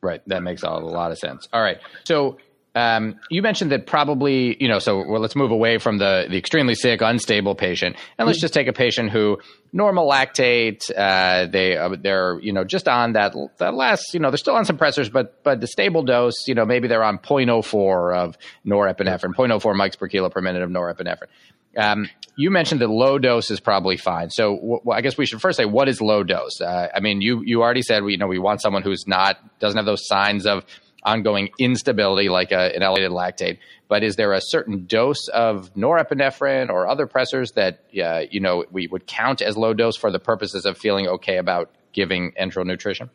[0.00, 0.22] Right.
[0.26, 1.48] That makes a lot of sense.
[1.52, 1.78] All right.
[2.02, 2.38] So
[2.74, 6.38] um, you mentioned that probably, you know, so well, let's move away from the, the
[6.38, 9.38] extremely sick, unstable patient, and let's just take a patient who
[9.72, 14.30] normal lactate, uh, they uh, they're you know just on that that last, you know,
[14.30, 18.16] they're still on suppressors, but but the stable dose, you know, maybe they're on 0.04
[18.16, 21.28] of norepinephrine, 0.04 mics per kilo per minute of norepinephrine.
[21.76, 24.28] Um, you mentioned that low dose is probably fine.
[24.30, 26.60] So I guess we should first say what is low dose.
[26.60, 29.38] Uh, I mean, you you already said we you know we want someone who's not
[29.58, 30.64] doesn't have those signs of
[31.02, 33.58] ongoing instability like a, an elevated lactate.
[33.88, 38.64] But is there a certain dose of norepinephrine or other pressors that uh, you know
[38.70, 42.64] we would count as low dose for the purposes of feeling okay about giving enteral
[42.64, 43.10] nutrition?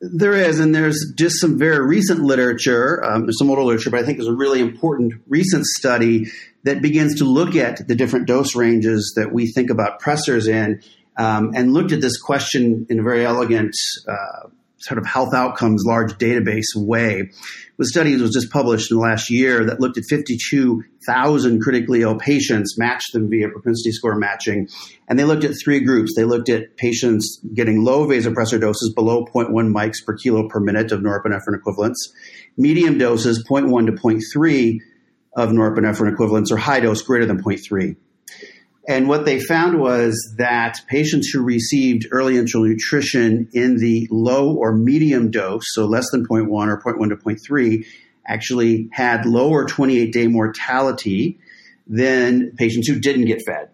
[0.00, 3.04] There is, and there's just some very recent literature.
[3.04, 6.26] Um, some older literature, but I think there's a really important recent study
[6.62, 10.82] that begins to look at the different dose ranges that we think about pressors in,
[11.16, 13.74] um, and looked at this question in a very elegant
[14.06, 17.30] uh, sort of health outcomes large database way.
[17.78, 22.16] The study was just published in the last year that looked at 52,000 critically ill
[22.16, 24.68] patients, matched them via propensity score matching,
[25.08, 26.12] and they looked at three groups.
[26.16, 30.92] They looked at patients getting low vasopressor doses below 0.1 mics per kilo per minute
[30.92, 32.12] of norepinephrine equivalents,
[32.56, 34.78] medium doses 0.1 to 0.3
[35.36, 37.96] of norepinephrine equivalents, or high dose greater than 0.3.
[38.88, 44.56] And what they found was that patients who received early enteral nutrition in the low
[44.56, 47.84] or medium dose, so less than 0.1 or 0.1 to 0.3,
[48.26, 51.38] actually had lower 28 day mortality
[51.86, 53.68] than patients who didn't get fed.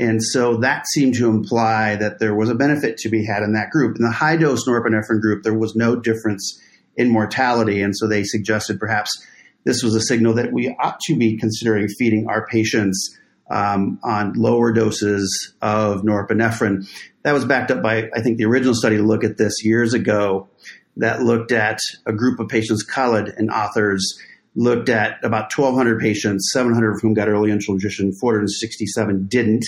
[0.00, 3.52] And so that seemed to imply that there was a benefit to be had in
[3.52, 3.96] that group.
[3.96, 6.60] In the high dose norepinephrine group, there was no difference
[6.96, 7.80] in mortality.
[7.80, 9.24] And so they suggested perhaps
[9.64, 13.16] this was a signal that we ought to be considering feeding our patients
[13.50, 16.88] um, on lower doses of norepinephrine.
[17.22, 19.92] That was backed up by, I think, the original study to look at this years
[19.92, 20.48] ago
[20.96, 24.18] that looked at a group of patients, Khalid and authors
[24.54, 29.64] looked at about 1,200 patients, 700 of whom got early enteral nutrition, 467 didn't.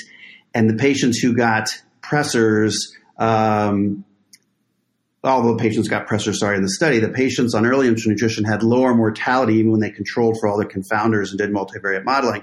[0.54, 1.68] And the patients who got
[2.02, 2.74] pressors,
[3.18, 4.04] um,
[5.24, 8.62] all the patients got pressors, sorry, in the study, the patients on early nutrition had
[8.62, 12.42] lower mortality even when they controlled for all the confounders and did multivariate modeling.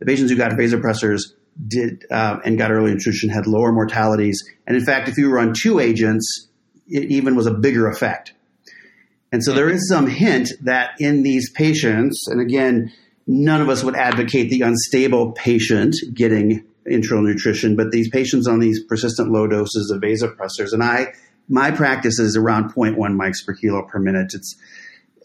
[0.00, 1.32] The patients who got vasopressors
[1.66, 5.38] did uh, and got early nutrition had lower mortalities, and in fact, if you were
[5.38, 6.48] on two agents,
[6.88, 8.32] it even was a bigger effect.
[9.32, 12.92] And so there is some hint that in these patients, and again,
[13.26, 18.58] none of us would advocate the unstable patient getting enteral nutrition, but these patients on
[18.58, 21.12] these persistent low doses of vasopressors, and I,
[21.48, 24.32] my practice is around 0.1 mics per kilo per minute.
[24.34, 24.56] It's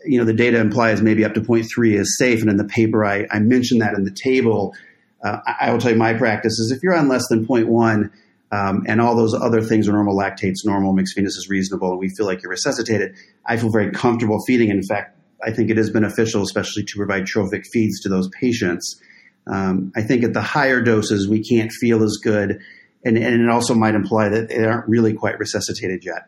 [0.06, 2.42] you know, the data implies maybe up to 0.3 is safe.
[2.42, 4.76] And in the paper, I, I mentioned that in the table.
[5.24, 8.12] Uh, I, I, will tell you my practice is if you're on less than 0.1
[8.52, 12.00] um, and all those other things are normal, lactates normal, mixed venous is reasonable, and
[12.00, 13.16] we feel like you're resuscitated,
[13.46, 14.70] I feel very comfortable feeding.
[14.70, 19.02] In fact, I think it is beneficial, especially to provide trophic feeds to those patients.
[19.48, 22.60] Um, I think at the higher doses, we can't feel as good.
[23.04, 26.28] and, and it also might imply that they aren't really quite resuscitated yet.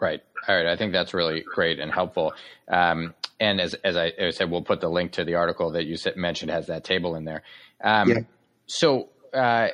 [0.00, 0.22] Right.
[0.48, 0.66] All right.
[0.66, 2.32] I think that's really great and helpful.
[2.68, 5.72] Um, and as, as I, as I, said, we'll put the link to the article
[5.72, 7.42] that you mentioned has that table in there.
[7.82, 8.18] Um, yeah.
[8.66, 9.68] So uh,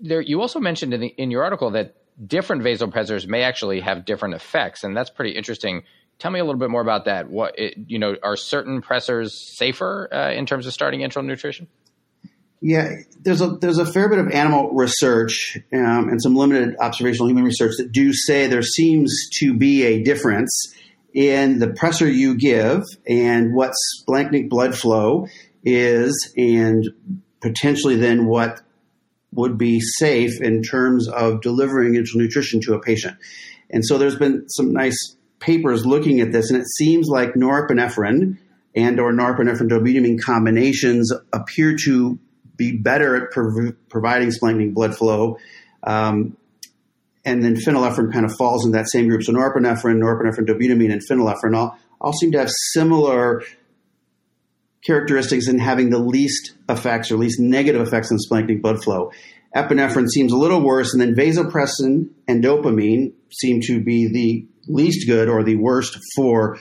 [0.00, 4.04] there, you also mentioned in, the, in your article that different vasopressors may actually have
[4.04, 5.82] different effects, and that's pretty interesting.
[6.18, 7.28] Tell me a little bit more about that.
[7.30, 11.68] What it, you know, are certain pressors safer uh, in terms of starting enteral nutrition?
[12.64, 17.28] Yeah, there's a there's a fair bit of animal research um, and some limited observational
[17.28, 20.72] human research that do say there seems to be a difference
[21.12, 25.26] in the pressure you give and what splanchnic blood flow
[25.64, 26.88] is, and
[27.40, 28.60] potentially then what
[29.32, 33.16] would be safe in terms of delivering enteral nutrition to a patient.
[33.70, 38.38] And so there's been some nice papers looking at this, and it seems like norepinephrine
[38.76, 42.20] and or norepinephrine dobutamine combinations appear to
[42.62, 45.38] be better at prov- providing splanchnic blood flow.
[45.82, 46.36] Um,
[47.24, 49.22] and then phenylephrine kind of falls in that same group.
[49.22, 53.42] So norepinephrine, norepinephrine dobutamine, and phenylephrine all, all seem to have similar
[54.84, 59.12] characteristics in having the least effects or least negative effects on splanchnic blood flow.
[59.54, 65.06] Epinephrine seems a little worse, and then vasopressin and dopamine seem to be the least
[65.06, 66.58] good or the worst for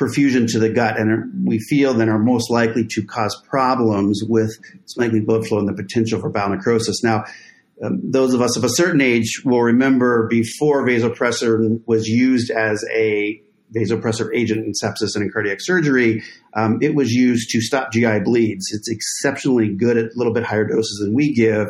[0.00, 4.50] perfusion to the gut, and we feel then are most likely to cause problems with
[4.86, 7.04] splanchnic blood flow and the potential for bowel necrosis.
[7.04, 7.24] Now,
[7.84, 12.84] um, those of us of a certain age will remember before vasopressin was used as
[12.94, 13.42] a
[13.74, 16.22] vasopressor agent in sepsis and in cardiac surgery,
[16.54, 18.72] um, it was used to stop GI bleeds.
[18.72, 21.68] It's exceptionally good at a little bit higher doses than we give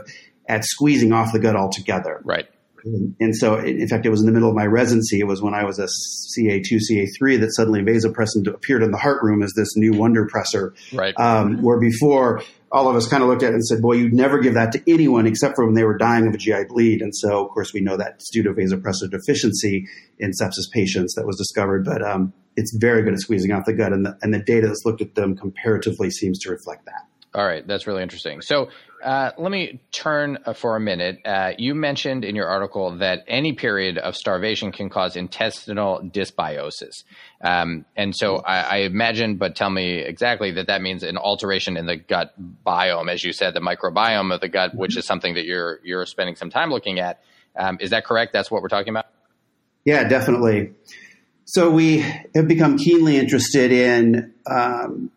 [0.49, 2.21] at squeezing off the gut altogether.
[2.25, 2.49] Right.
[2.85, 5.21] And so, in fact, it was in the middle of my residency.
[5.21, 9.23] It was when I was a CA2, CA3 that suddenly vasopressin appeared in the heart
[9.23, 10.75] room as this new wonder pressor.
[10.93, 11.15] Right.
[11.19, 14.13] Um, where before, all of us kind of looked at it and said, boy, you'd
[14.13, 17.03] never give that to anyone except for when they were dying of a GI bleed.
[17.03, 19.87] And so, of course, we know that due to vasopressor deficiency
[20.19, 21.85] in sepsis patients that was discovered.
[21.85, 23.93] But um, it's very good at squeezing out the gut.
[23.93, 27.07] And the, and the data that's looked at them comparatively seems to reflect that.
[27.35, 28.41] All right, that's really interesting.
[28.41, 28.71] So
[29.03, 31.21] uh, let me turn uh, for a minute.
[31.25, 37.05] Uh, you mentioned in your article that any period of starvation can cause intestinal dysbiosis.
[37.41, 41.77] Um, and so I, I, imagine, but tell me exactly that that means an alteration
[41.77, 42.35] in the gut
[42.65, 46.07] biome, as you said, the microbiome of the gut, which is something that you're you're
[46.07, 47.23] spending some time looking at.
[47.57, 48.33] Um, is that correct?
[48.33, 49.07] That's what we're talking about.
[49.85, 50.73] Yeah, definitely.
[51.45, 55.11] So we have become keenly interested in um,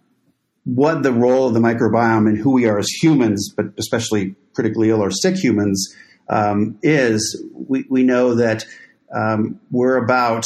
[0.65, 4.89] what the role of the microbiome and who we are as humans, but especially critically
[4.89, 5.93] ill or sick humans,
[6.29, 7.43] um, is.
[7.53, 8.65] We, we know that
[9.13, 10.45] um, we're about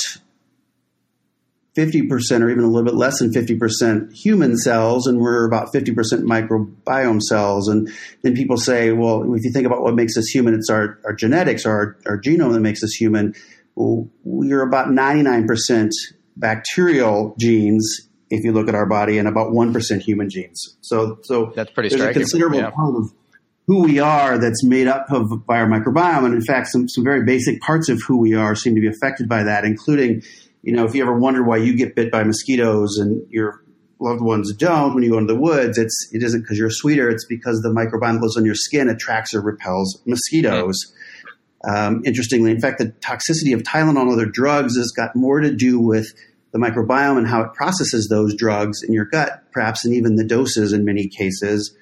[1.78, 5.94] 50% or even a little bit less than 50% human cells, and we're about 50%
[6.24, 7.68] microbiome cells.
[7.68, 7.90] And
[8.24, 11.14] then people say, well, if you think about what makes us human, it's our, our
[11.14, 13.36] genetics, our, our genome that makes us human.
[13.76, 15.92] Well, we're about 99%
[16.36, 20.78] bacterial genes if you look at our body, and about one percent human genes.
[20.82, 21.90] So, so that's pretty.
[21.90, 22.18] There's striking.
[22.18, 22.70] a considerable yeah.
[22.72, 23.12] part of
[23.68, 27.04] who we are that's made up of by our microbiome, and in fact, some some
[27.04, 30.24] very basic parts of who we are seem to be affected by that, including,
[30.62, 33.64] you know, if you ever wonder why you get bit by mosquitoes and your
[34.00, 37.10] loved ones don't when you go into the woods, it's it isn't because you're sweeter,
[37.10, 40.76] it's because the microbiome that lives on your skin attracts or repels mosquitoes.
[40.86, 40.98] Mm-hmm.
[41.68, 45.54] Um, interestingly, in fact, the toxicity of Tylenol and other drugs has got more to
[45.54, 46.14] do with
[46.52, 50.24] the microbiome and how it processes those drugs in your gut, perhaps, and even the
[50.24, 51.76] doses in many cases.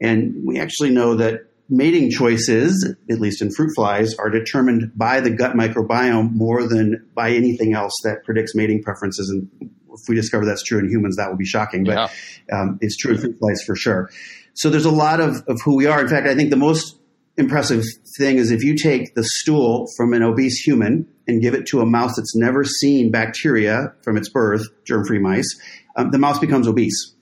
[0.00, 5.20] And we actually know that mating choices, at least in fruit flies, are determined by
[5.20, 9.28] the gut microbiome more than by anything else that predicts mating preferences.
[9.30, 12.10] And if we discover that's true in humans, that will be shocking, but
[12.48, 12.60] yeah.
[12.60, 14.10] um, it's true in fruit flies for sure.
[14.54, 16.00] So there's a lot of, of who we are.
[16.00, 16.96] In fact, I think the most
[17.36, 17.84] impressive
[18.18, 21.80] thing is if you take the stool from an obese human and give it to
[21.80, 25.58] a mouse that's never seen bacteria from its birth, germ-free mice,
[25.96, 27.14] um, the mouse becomes obese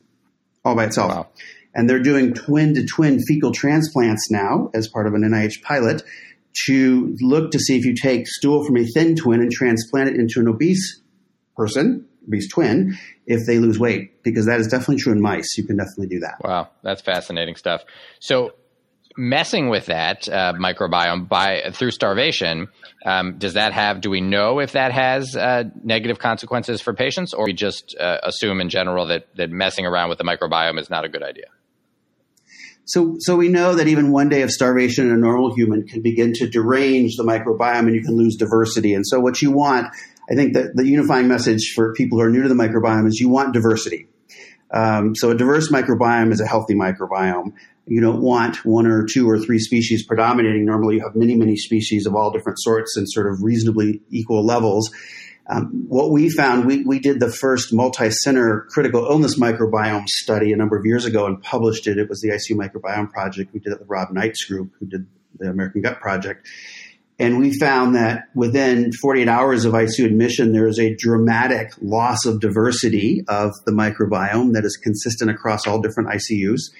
[0.64, 1.14] all by itself.
[1.14, 1.28] Wow.
[1.74, 6.02] And they're doing twin to twin fecal transplants now as part of an NIH pilot
[6.66, 10.16] to look to see if you take stool from a thin twin and transplant it
[10.16, 11.00] into an obese
[11.56, 12.96] person, obese twin,
[13.26, 15.58] if they lose weight, because that is definitely true in mice.
[15.58, 16.36] You can definitely do that.
[16.44, 17.82] Wow, that's fascinating stuff.
[18.20, 18.52] So
[19.16, 22.68] messing with that uh, microbiome by through starvation
[23.04, 27.32] um, does that have do we know if that has uh, negative consequences for patients
[27.32, 30.90] or we just uh, assume in general that that messing around with the microbiome is
[30.90, 31.46] not a good idea
[32.86, 36.02] so, so we know that even one day of starvation in a normal human can
[36.02, 38.92] begin to derange the microbiome and you can lose diversity.
[38.92, 39.86] And so what you want,
[40.30, 43.18] I think that the unifying message for people who are new to the microbiome is
[43.20, 44.08] you want diversity.
[44.70, 47.54] Um, so a diverse microbiome is a healthy microbiome.
[47.86, 50.64] You don't want one or two or three species predominating.
[50.64, 54.44] Normally, you have many, many species of all different sorts and sort of reasonably equal
[54.44, 54.90] levels.
[55.46, 60.56] Um, what we found, we, we did the first multi-center critical illness microbiome study a
[60.56, 61.98] number of years ago and published it.
[61.98, 63.52] It was the ICU Microbiome Project.
[63.52, 65.06] We did it with Rob Knight's group, who did
[65.38, 66.46] the American Gut Project.
[67.18, 72.24] And we found that within 48 hours of ICU admission, there is a dramatic loss
[72.24, 76.72] of diversity of the microbiome that is consistent across all different ICUs.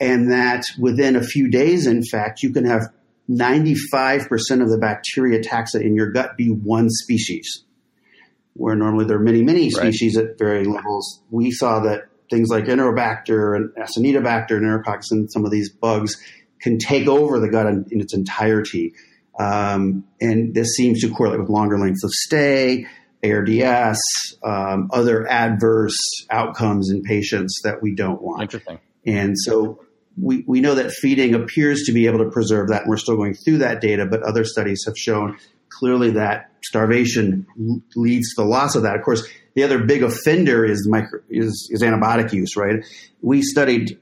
[0.00, 2.82] And that within a few days, in fact, you can have
[3.30, 4.26] 95%
[4.62, 7.64] of the bacteria taxa in your gut be one species,
[8.54, 10.26] where normally there are many, many species right.
[10.26, 11.20] at varying levels.
[11.30, 16.16] We saw that things like Enterobacter and Acinetobacter and Enterococcus and some of these bugs
[16.60, 18.94] can take over the gut in, in its entirety.
[19.38, 22.86] Um, and this seems to correlate with longer lengths of stay,
[23.24, 24.00] ARDS,
[24.42, 25.98] um, other adverse
[26.30, 28.42] outcomes in patients that we don't want.
[28.42, 28.80] Interesting.
[29.06, 29.84] And so
[30.20, 33.16] we, we know that feeding appears to be able to preserve that, and we're still
[33.16, 35.38] going through that data, but other studies have shown
[35.68, 37.46] clearly that starvation
[37.96, 38.94] leads to the loss of that.
[38.96, 42.84] Of course, the other big offender is micro, is, is antibiotic use, right?
[43.20, 43.98] We studied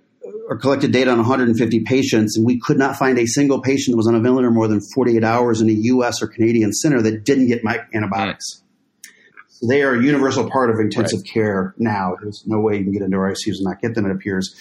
[0.48, 3.96] or collected data on 150 patients, and we could not find a single patient that
[3.96, 6.22] was on a ventilator more than 48 hours in a U.S.
[6.22, 7.62] or Canadian center that didn't get
[7.94, 8.44] antibiotics.
[8.57, 9.11] Mm.
[9.48, 11.32] So they are a universal part of intensive right.
[11.32, 12.16] care now.
[12.20, 14.55] There's no way you can get into our ICUs and not get them, it appears,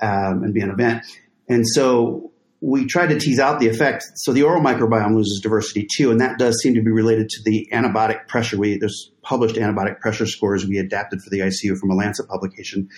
[0.00, 1.04] um, and be an event.
[1.48, 4.04] And so we tried to tease out the effect.
[4.16, 7.42] So the oral microbiome loses diversity too, and that does seem to be related to
[7.44, 8.56] the antibiotic pressure.
[8.56, 12.88] We there's published antibiotic pressure scores we adapted for the ICU from a Lancet publication.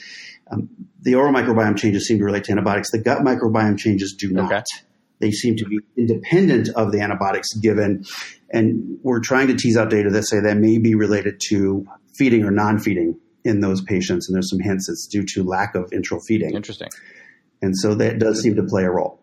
[0.50, 0.68] Um,
[1.02, 2.90] the oral microbiome changes seem to relate to antibiotics.
[2.90, 4.52] The gut microbiome changes do not.
[4.52, 4.62] Okay.
[5.20, 8.04] They seem to be independent of the antibiotics given,
[8.50, 11.84] and we're trying to tease out data that say that may be related to
[12.16, 14.28] feeding or non-feeding in those patients.
[14.28, 16.54] And there's some hints it's due to lack of enteral feeding.
[16.54, 16.88] Interesting.
[17.62, 19.20] And so that does seem to play a role.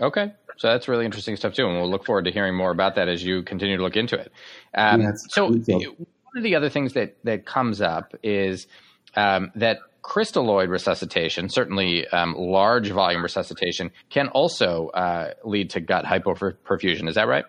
[0.00, 0.32] Okay.
[0.58, 3.08] So that's really interesting stuff too, and we'll look forward to hearing more about that
[3.08, 4.32] as you continue to look into it.
[4.74, 8.66] Um, yeah, so, one of the other things that that comes up is
[9.14, 16.04] um, that crystalloid resuscitation, certainly um, large volume resuscitation, can also uh, lead to gut
[16.04, 17.08] hypoperfusion.
[17.08, 17.44] Is that right?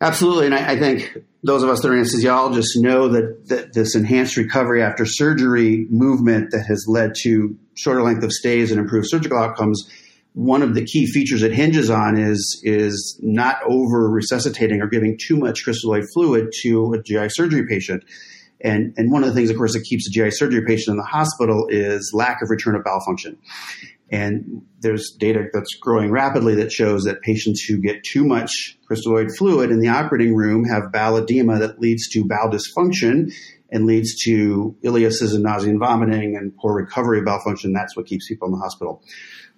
[0.00, 3.96] Absolutely, and I, I, think those of us that are anesthesiologists know that, that this
[3.96, 9.08] enhanced recovery after surgery movement that has led to shorter length of stays and improved
[9.08, 9.90] surgical outcomes
[10.38, 15.18] one of the key features it hinges on is is not over resuscitating or giving
[15.20, 18.04] too much crystalloid fluid to a GI surgery patient.
[18.60, 20.96] And, and one of the things, of course, that keeps a GI surgery patient in
[20.96, 23.36] the hospital is lack of return of bowel function.
[24.10, 29.36] And there's data that's growing rapidly that shows that patients who get too much crystalloid
[29.36, 33.32] fluid in the operating room have bowel edema that leads to bowel dysfunction
[33.70, 37.72] and leads to ileosis and nausea and vomiting and poor recovery of bowel function.
[37.72, 39.02] That's what keeps people in the hospital.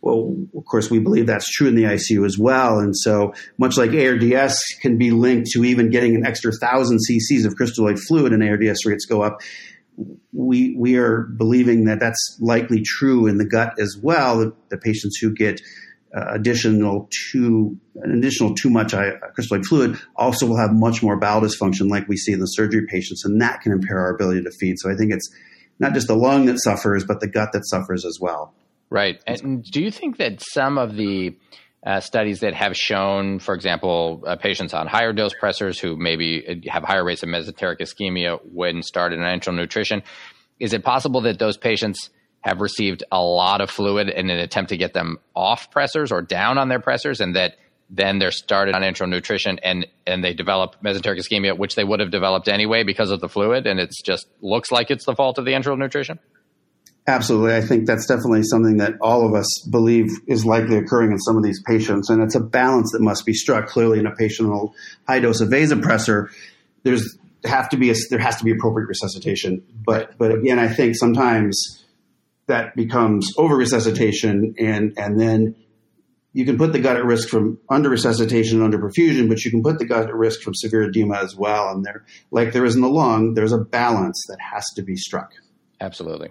[0.03, 2.79] Well, of course, we believe that's true in the ICU as well.
[2.79, 7.45] And so, much like ARDS can be linked to even getting an extra thousand cc's
[7.45, 9.43] of crystalloid fluid and ARDS rates go up,
[10.33, 14.53] we we are believing that that's likely true in the gut as well.
[14.69, 15.61] The, patients who get
[16.17, 21.17] uh, additional too an additional too much uh, crystalloid fluid also will have much more
[21.17, 24.43] bowel dysfunction, like we see in the surgery patients, and that can impair our ability
[24.43, 24.77] to feed.
[24.79, 25.29] So I think it's
[25.79, 28.55] not just the lung that suffers, but the gut that suffers as well.
[28.91, 29.23] Right.
[29.27, 31.37] And do you think that some of the
[31.85, 36.63] uh, studies that have shown, for example, uh, patients on higher dose pressors who maybe
[36.69, 40.03] have higher rates of mesenteric ischemia when started on enteral nutrition,
[40.59, 42.11] is it possible that those patients
[42.43, 46.23] have received a lot of fluid in an attempt to get them off pressors or
[46.23, 47.57] down on their pressors, and that
[47.89, 52.01] then they're started on enteral nutrition and and they develop mesenteric ischemia, which they would
[52.01, 55.39] have developed anyway because of the fluid, and it just looks like it's the fault
[55.39, 56.19] of the enteral nutrition?
[57.11, 57.57] Absolutely.
[57.57, 61.37] I think that's definitely something that all of us believe is likely occurring in some
[61.37, 62.09] of these patients.
[62.09, 63.67] And it's a balance that must be struck.
[63.67, 64.71] Clearly, in a patient on
[65.09, 66.29] high dose of vasopressor,
[66.85, 69.65] there's have to be a, there has to be appropriate resuscitation.
[69.85, 71.85] But but again, I think sometimes
[72.47, 75.57] that becomes over resuscitation and and then
[76.33, 79.51] you can put the gut at risk from under resuscitation and under perfusion, but you
[79.51, 81.71] can put the gut at risk from severe edema as well.
[81.71, 84.95] And there, like there is in the lung, there's a balance that has to be
[84.95, 85.33] struck.
[85.81, 86.31] Absolutely.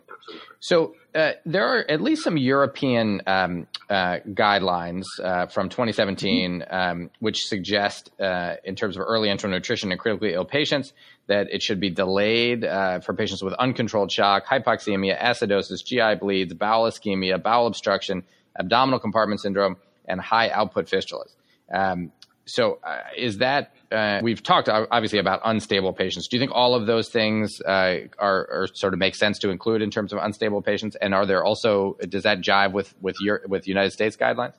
[0.60, 7.10] So uh, there are at least some European um, uh, guidelines uh, from 2017 um,
[7.20, 10.94] which suggest, uh, in terms of early enteral nutrition in critically ill patients,
[11.28, 16.54] that it should be delayed uh, for patients with uncontrolled shock, hypoxemia, acidosis, GI bleeds,
[16.54, 18.24] bowel ischemia, bowel obstruction,
[18.60, 19.78] abdominal compartment syndrome,
[20.08, 21.36] and high output fistulas.
[21.74, 22.12] Um,
[22.50, 26.28] so uh, is that uh, we've talked obviously about unstable patients.
[26.28, 29.50] Do you think all of those things uh, are, are, sort of make sense to
[29.50, 30.96] include in terms of unstable patients?
[31.00, 34.54] And are there also does that jive with with your with United States guidelines?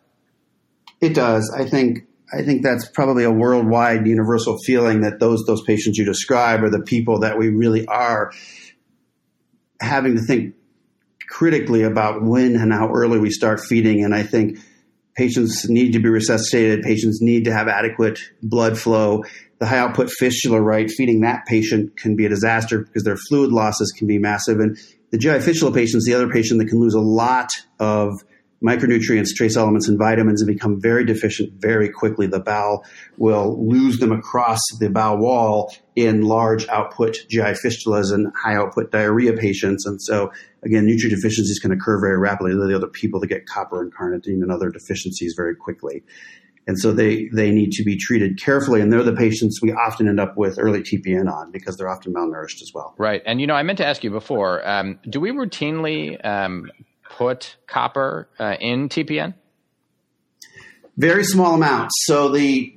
[1.01, 1.53] It does.
[1.57, 6.05] I think I think that's probably a worldwide universal feeling that those those patients you
[6.05, 8.33] describe are the people that we really are
[9.81, 10.55] having to think
[11.29, 14.05] critically about when and how early we start feeding.
[14.05, 14.59] And I think
[15.21, 16.83] patients need to be resuscitated.
[16.83, 19.23] Patients need to have adequate blood flow.
[19.59, 20.91] The high output fistula, right?
[20.91, 24.61] Feeding that patient can be a disaster because their fluid losses can be massive.
[24.61, 24.79] And
[25.11, 28.15] the GI fistula patients, the other patient that can lose a lot of
[28.65, 32.27] micronutrients, trace elements, and vitamins and become very deficient very quickly.
[32.27, 32.85] The bowel
[33.17, 38.91] will lose them across the bowel wall in large output GI fistulas and high output
[38.91, 39.87] diarrhea patients.
[39.87, 40.31] And so,
[40.63, 42.55] again, nutrient deficiencies can occur very rapidly.
[42.55, 46.03] They're the other people that get copper and carnitine and other deficiencies very quickly.
[46.67, 48.81] And so they, they need to be treated carefully.
[48.81, 52.13] And they're the patients we often end up with early TPN on because they're often
[52.13, 52.95] malnourished as well.
[52.99, 53.23] Right.
[53.27, 56.71] And, you know, I meant to ask you before um, do we routinely um,
[57.17, 59.35] put copper uh, in TPN?
[60.97, 61.95] Very small amounts.
[62.05, 62.75] So the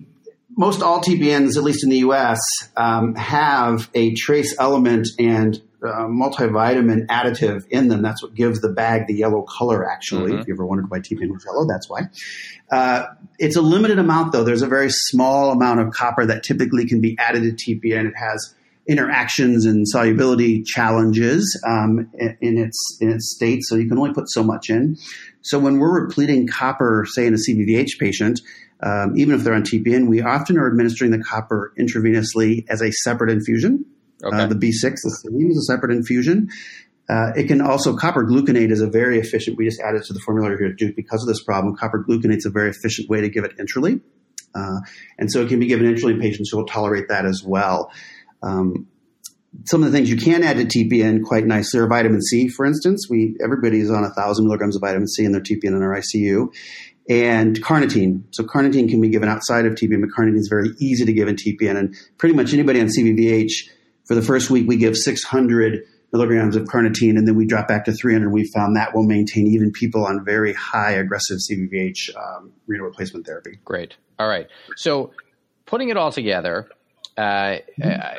[0.56, 2.40] most all TPNs, at least in the U.S.,
[2.78, 8.02] um, have a trace element and uh, multivitamin additive in them.
[8.02, 9.90] That's what gives the bag the yellow color.
[9.90, 10.42] Actually, mm-hmm.
[10.42, 12.04] if you ever wondered why TPN was yellow, that's why.
[12.72, 13.08] Uh,
[13.40, 14.44] it's a limited amount, though.
[14.44, 18.08] There's a very small amount of copper that typically can be added to TPN.
[18.08, 18.56] It has
[18.88, 22.12] interactions and solubility challenges um,
[22.42, 23.64] in its in its state.
[23.64, 24.98] So you can only put so much in.
[25.42, 28.42] So when we're repleting copper, say in a CVVH patient,
[28.82, 32.92] um, even if they're on TPN, we often are administering the copper intravenously as a
[32.92, 33.86] separate infusion.
[34.24, 34.38] Uh, okay.
[34.38, 36.50] Uh, the B6, the same as a separate infusion.
[37.10, 39.58] Uh, it can also copper gluconate is a very efficient.
[39.58, 41.76] We just added to the formulary here at Duke because of this problem.
[41.76, 44.00] Copper gluconate is a very efficient way to give it enterally,
[44.56, 44.80] uh,
[45.18, 47.92] and so it can be given enterally in patients who will tolerate that as well.
[48.44, 48.88] Um,
[49.66, 52.66] some of the things you can add to TPN quite nicely are vitamin C, for
[52.66, 53.08] instance.
[53.10, 56.54] We everybody is on thousand milligrams of vitamin C in their TPN in our ICU,
[57.10, 58.24] and carnitine.
[58.32, 61.28] So carnitine can be given outside of TPN, but carnitine is very easy to give
[61.28, 63.70] in TPN, and pretty much anybody on CVVH
[64.06, 67.86] for the first week we give 600 milligrams of carnitine, and then we drop back
[67.86, 68.32] to 300.
[68.32, 73.26] We found that will maintain even people on very high aggressive CVVH um, renal replacement
[73.26, 73.60] therapy.
[73.66, 73.96] Great.
[74.20, 74.48] All right.
[74.76, 75.12] So
[75.66, 76.68] putting it all together
[77.18, 77.58] uh,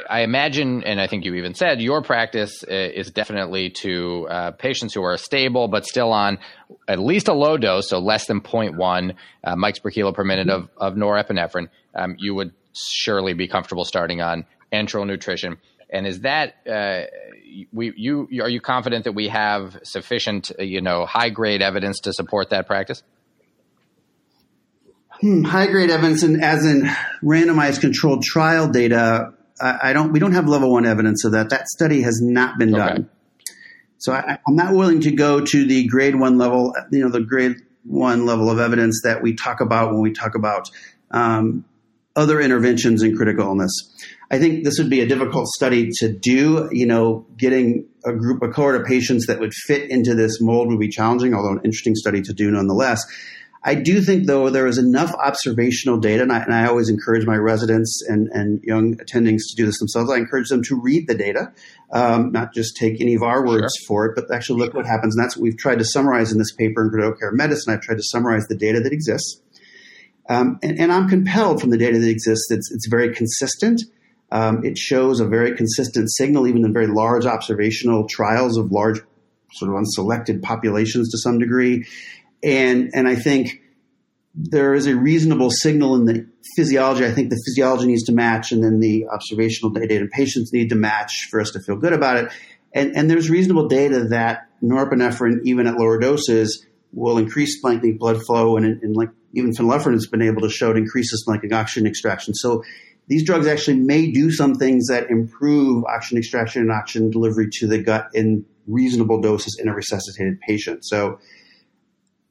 [0.09, 4.51] I imagine, and I think you even said, your practice uh, is definitely to uh,
[4.53, 6.39] patients who are stable but still on
[6.87, 10.49] at least a low dose, so less than 0.1 uh, mics per kilo per minute
[10.49, 11.69] of, of norepinephrine.
[11.95, 15.57] Um, you would surely be comfortable starting on enteral nutrition.
[15.91, 17.05] And is that uh,
[17.73, 22.13] we you are you confident that we have sufficient you know high grade evidence to
[22.13, 23.03] support that practice?
[25.21, 26.83] Hmm, high grade evidence, and as in
[27.23, 30.13] randomized controlled trial data, I, I, don't.
[30.13, 31.51] We don't have level one evidence of that.
[31.51, 32.95] That study has not been okay.
[32.95, 33.11] done.
[33.99, 36.75] So I, am not willing to go to the grade one level.
[36.91, 40.35] You know, the grade one level of evidence that we talk about when we talk
[40.35, 40.71] about
[41.11, 41.65] um,
[42.17, 43.73] other interventions in critical illness.
[44.31, 46.69] I think this would be a difficult study to do.
[46.73, 50.69] You know, getting a group, a cohort of patients that would fit into this mold
[50.69, 53.05] would be challenging, although an interesting study to do nonetheless.
[53.67, 57.25] I do think, though, there is enough observational data, and I, and I always encourage
[57.25, 60.11] my residents and, and, young attendings to do this themselves.
[60.11, 61.51] I encourage them to read the data,
[61.91, 63.87] um, not just take any of our words sure.
[63.89, 65.17] for it, but actually look what happens.
[65.17, 67.73] And that's what we've tried to summarize in this paper in critical care medicine.
[67.73, 69.41] I've tried to summarize the data that exists.
[70.29, 72.51] Um, and, and, I'm compelled from the data that exists.
[72.51, 73.83] It's, it's very consistent.
[74.31, 79.01] Um, it shows a very consistent signal, even in very large observational trials of large,
[79.53, 81.87] sort of unselected populations to some degree
[82.45, 83.61] and and I think
[84.35, 86.27] there is a reasonable signal in the
[86.57, 87.05] physiology.
[87.05, 90.71] I think the physiology needs to match, and then the observational data and patients need
[90.71, 92.33] to match for us to feel good about it.
[92.73, 98.23] And, and there's reasonable data that norepinephrine, even at lower doses, will increase splanchnic blood
[98.27, 101.87] flow, and, and like even phenylephrine has been able to show it increases splanchnic oxygen
[101.87, 102.35] extraction.
[102.35, 102.65] So
[103.07, 107.67] these drugs actually may do some things that improve oxygen extraction and oxygen delivery to
[107.67, 110.85] the gut in reasonable doses in a resuscitated patient.
[110.85, 111.19] So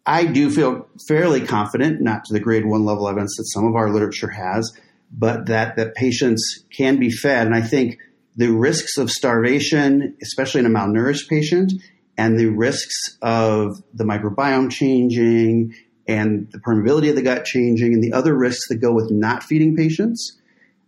[0.05, 3.75] I do feel fairly confident, not to the grade one level evidence that some of
[3.75, 4.77] our literature has,
[5.11, 7.47] but that, that patients can be fed.
[7.47, 7.99] And I think
[8.35, 11.71] the risks of starvation, especially in a malnourished patient,
[12.17, 15.73] and the risks of the microbiome changing
[16.07, 19.43] and the permeability of the gut changing and the other risks that go with not
[19.43, 20.37] feeding patients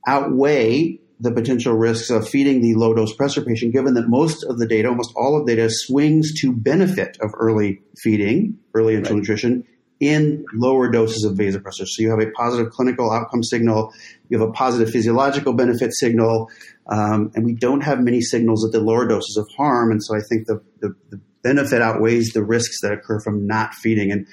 [0.08, 4.58] outweigh the potential risks of feeding the low dose pressor patient, given that most of
[4.58, 9.06] the data, almost all of the data, swings to benefit of early feeding, early enteral
[9.06, 9.16] right.
[9.16, 9.66] nutrition,
[10.00, 11.86] in lower doses of vasopressor.
[11.88, 13.94] So you have a positive clinical outcome signal,
[14.30, 16.50] you have a positive physiological benefit signal,
[16.88, 19.92] um, and we don't have many signals at the lower doses of harm.
[19.92, 23.74] And so I think the, the, the benefit outweighs the risks that occur from not
[23.74, 24.12] feeding.
[24.12, 24.28] And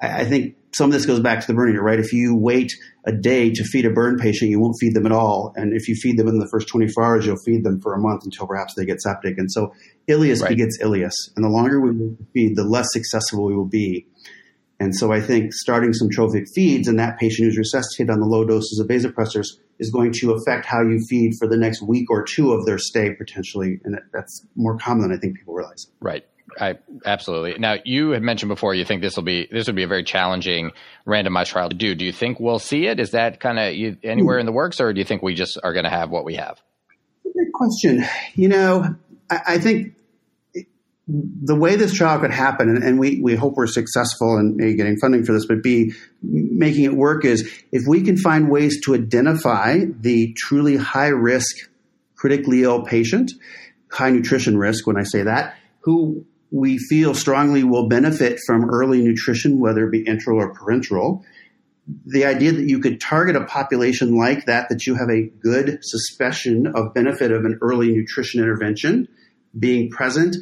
[0.00, 1.98] I, I think some of this goes back to the burning, right?
[1.98, 2.72] If you wait
[3.06, 5.52] a day to feed a burn patient, you won't feed them at all.
[5.56, 7.98] And if you feed them in the first 24 hours, you'll feed them for a
[7.98, 9.38] month until perhaps they get septic.
[9.38, 9.72] And so
[10.08, 10.50] ileus right.
[10.50, 11.14] begets ileus.
[11.36, 14.06] And the longer we feed, the less successful we will be.
[14.80, 18.26] And so I think starting some trophic feeds in that patient who's resuscitated on the
[18.26, 19.46] low doses of vasopressors
[19.80, 22.78] is going to affect how you feed for the next week or two of their
[22.78, 23.80] stay potentially.
[23.84, 25.86] And that's more common than I think people realize.
[26.00, 26.24] Right.
[26.60, 27.58] I absolutely.
[27.58, 30.04] Now you had mentioned before you think this will be this would be a very
[30.04, 30.72] challenging
[31.06, 31.94] randomized trial to do.
[31.94, 33.00] Do you think we'll see it?
[33.00, 35.72] Is that kind of anywhere in the works, or do you think we just are
[35.72, 36.60] going to have what we have?
[37.24, 38.04] Good question.
[38.34, 38.96] You know,
[39.30, 39.94] I, I think
[41.08, 44.74] the way this trial could happen, and, and, we, we hope we're successful in A,
[44.74, 45.92] getting funding for this, but B,
[46.22, 51.70] making it work is if we can find ways to identify the truly high risk,
[52.14, 53.32] critically ill patient,
[53.90, 59.02] high nutrition risk when I say that, who we feel strongly will benefit from early
[59.02, 61.22] nutrition, whether it be enteral or parenteral.
[62.06, 65.78] The idea that you could target a population like that, that you have a good
[65.82, 69.08] suspicion of benefit of an early nutrition intervention
[69.58, 70.36] being present,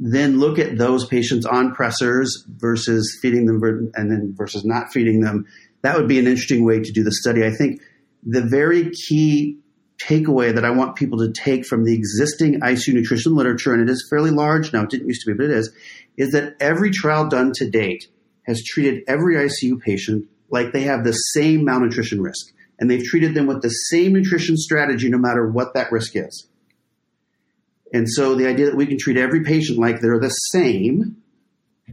[0.00, 5.20] then look at those patients on pressors versus feeding them and then versus not feeding
[5.20, 5.46] them.
[5.82, 7.44] That would be an interesting way to do the study.
[7.44, 7.80] I think
[8.22, 9.58] the very key
[10.06, 13.90] takeaway that I want people to take from the existing ICU nutrition literature, and it
[13.90, 15.72] is fairly large now, it didn't used to be, but it is,
[16.16, 18.08] is that every trial done to date
[18.46, 22.52] has treated every ICU patient like they have the same malnutrition risk.
[22.78, 26.48] And they've treated them with the same nutrition strategy no matter what that risk is.
[27.92, 31.16] And so the idea that we can treat every patient like they're the same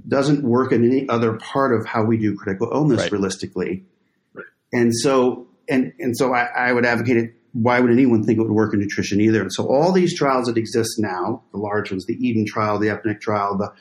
[0.07, 3.11] doesn't work in any other part of how we do critical illness right.
[3.11, 3.83] realistically.
[4.33, 4.45] Right.
[4.71, 8.41] And so and and so I, I would advocate it why would anyone think it
[8.43, 9.41] would work in nutrition either?
[9.41, 12.89] And so all these trials that exist now, the large ones, the Eden trial, the
[12.89, 13.73] EPaNIC trial, the,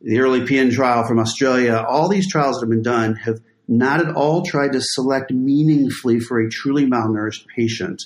[0.00, 4.04] the early PN trial from Australia, all these trials that have been done have not
[4.04, 8.02] at all tried to select meaningfully for a truly malnourished patient.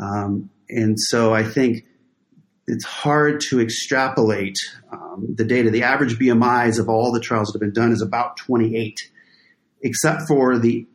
[0.00, 1.84] Um, and so I think
[2.66, 4.56] it's hard to extrapolate
[4.90, 5.70] um, the data.
[5.70, 8.96] The average BMIs of all the trials that have been done is about 28,
[9.82, 10.86] except for the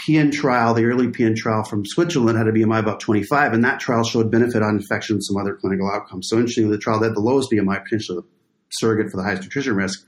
[0.00, 3.78] PN trial, the early PN trial from Switzerland had a BMI about 25, and that
[3.78, 6.28] trial showed benefit on infection and some other clinical outcomes.
[6.28, 8.26] So interestingly, the trial that had the lowest BMI, potentially the
[8.70, 10.04] surrogate for the highest nutrition risk,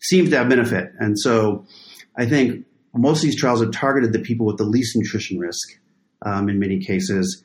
[0.00, 0.92] seems to have benefit.
[0.98, 1.66] And so
[2.16, 5.68] I think most of these trials have targeted the people with the least nutrition risk
[6.24, 7.44] um, in many cases.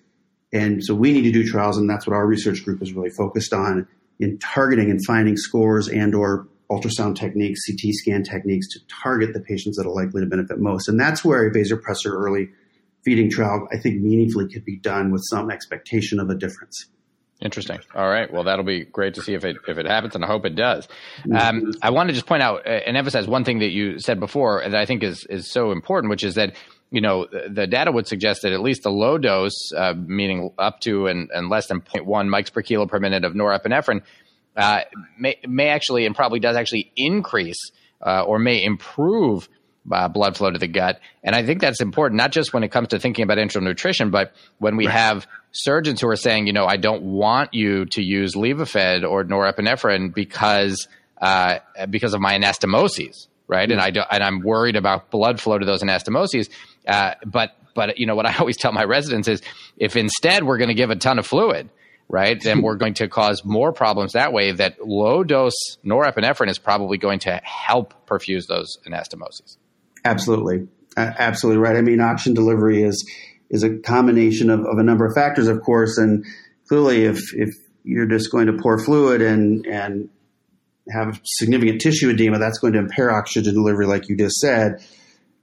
[0.53, 3.09] And so we need to do trials, and that's what our research group is really
[3.09, 3.87] focused on
[4.19, 9.41] in targeting and finding scores and or ultrasound techniques, CT scan techniques to target the
[9.41, 10.87] patients that are likely to benefit most.
[10.87, 12.49] And that's where a vasopressor early
[13.03, 16.87] feeding trial, I think, meaningfully could be done with some expectation of a difference.
[17.41, 17.79] Interesting.
[17.93, 18.31] All right.
[18.31, 20.55] Well, that'll be great to see if it if it happens, and I hope it
[20.55, 20.87] does.
[21.19, 21.35] Mm-hmm.
[21.35, 24.21] Um, I want to just point out uh, and emphasize one thing that you said
[24.21, 26.55] before that I think is is so important, which is that
[26.91, 30.51] you know the, the data would suggest that at least the low dose, uh, meaning
[30.57, 34.01] up to and, and less than 0.1 mics per kilo per minute of norepinephrine,
[34.55, 34.81] uh,
[35.17, 37.71] may, may actually and probably does actually increase
[38.05, 39.49] uh, or may improve
[39.91, 40.99] uh, blood flow to the gut.
[41.23, 44.09] And I think that's important, not just when it comes to thinking about enteral nutrition,
[44.09, 44.95] but when we right.
[44.95, 49.23] have surgeons who are saying, you know, I don't want you to use Levophed or
[49.23, 50.87] norepinephrine because
[51.21, 53.69] uh, because of my anastomoses, right?
[53.69, 56.49] And I do, and I'm worried about blood flow to those anastomoses.
[56.87, 59.41] Uh, but but you know what I always tell my residents is,
[59.77, 61.69] if instead we're going to give a ton of fluid,
[62.07, 62.41] right?
[62.41, 64.51] Then we're going to cause more problems that way.
[64.51, 69.57] That low dose norepinephrine is probably going to help perfuse those anastomoses.
[70.03, 71.75] Absolutely, uh, absolutely right.
[71.75, 73.09] I mean, oxygen delivery is
[73.49, 76.25] is a combination of, of a number of factors, of course, and
[76.67, 77.49] clearly, if if
[77.83, 80.09] you're just going to pour fluid and and
[80.91, 84.83] have significant tissue edema, that's going to impair oxygen delivery, like you just said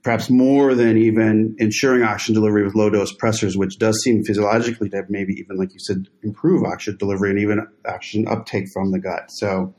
[0.03, 4.89] perhaps more than even ensuring oxygen delivery with low dose pressors, which does seem physiologically
[4.89, 8.99] to maybe even, like you said, improve oxygen delivery and even oxygen uptake from the
[8.99, 9.31] gut.
[9.31, 9.73] So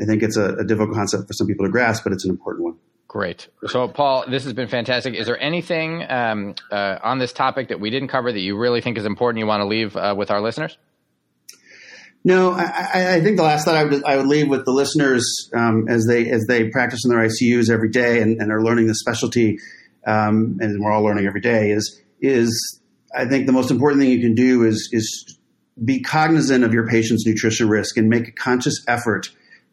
[0.00, 2.30] I think it's a, a difficult concept for some people to grasp, but it's an
[2.30, 2.74] important one.
[3.06, 3.48] Great.
[3.66, 5.14] So, Paul, this has been fantastic.
[5.14, 8.80] Is there anything um, uh, on this topic that we didn't cover that you really
[8.80, 10.78] think is important you want to leave uh, with our listeners?
[12.26, 15.50] No, I, I, think the last thought I would, I would leave with the listeners
[15.52, 18.86] um, as they as they practice in their ICUs every day and, and are learning
[18.86, 19.58] the specialty,
[20.06, 22.80] um, and we're all learning every day is is
[23.14, 25.38] I think the most important thing you can do is is
[25.84, 29.28] be cognizant of your patient's nutrition risk and make a conscious effort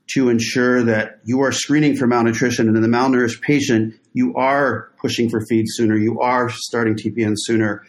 [0.08, 4.92] to ensure that you are screening for malnutrition and in the malnourished patient, you are
[5.00, 7.86] pushing for feed sooner, you are starting TPN sooner.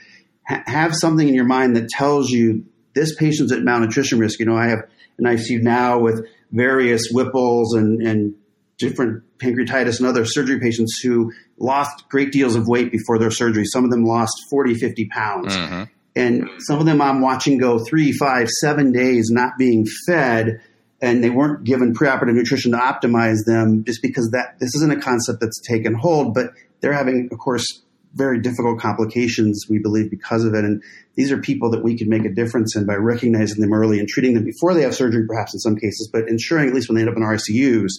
[0.48, 4.38] H- have something in your mind that tells you this patient's at malnutrition risk.
[4.38, 4.80] You know, I have
[5.18, 8.34] an ICU now with various Whipples and, and
[8.78, 13.64] different pancreatitis and other surgery patients who lost great deals of weight before their surgery.
[13.64, 15.56] Some of them lost 40, 50 pounds.
[15.56, 15.82] Mm-hmm.
[16.14, 20.60] And some of them I'm watching go three, five, seven days not being fed
[21.02, 25.00] and they weren't given preoperative nutrition to optimize them just because that this isn't a
[25.00, 27.81] concept that's taken hold, but they're having, of course,
[28.14, 30.64] very difficult complications, we believe, because of it.
[30.64, 30.82] And
[31.14, 34.08] these are people that we can make a difference in by recognizing them early and
[34.08, 36.96] treating them before they have surgery, perhaps in some cases, but ensuring at least when
[36.96, 37.90] they end up in our ICUs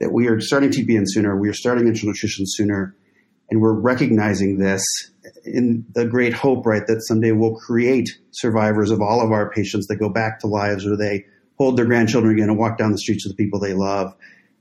[0.00, 2.94] that we are starting TPN sooner, we are starting enteral nutrition sooner,
[3.50, 4.82] and we're recognizing this
[5.44, 9.86] in the great hope, right, that someday we'll create survivors of all of our patients
[9.86, 11.24] that go back to lives where they
[11.56, 14.14] hold their grandchildren again and walk down the streets of the people they love.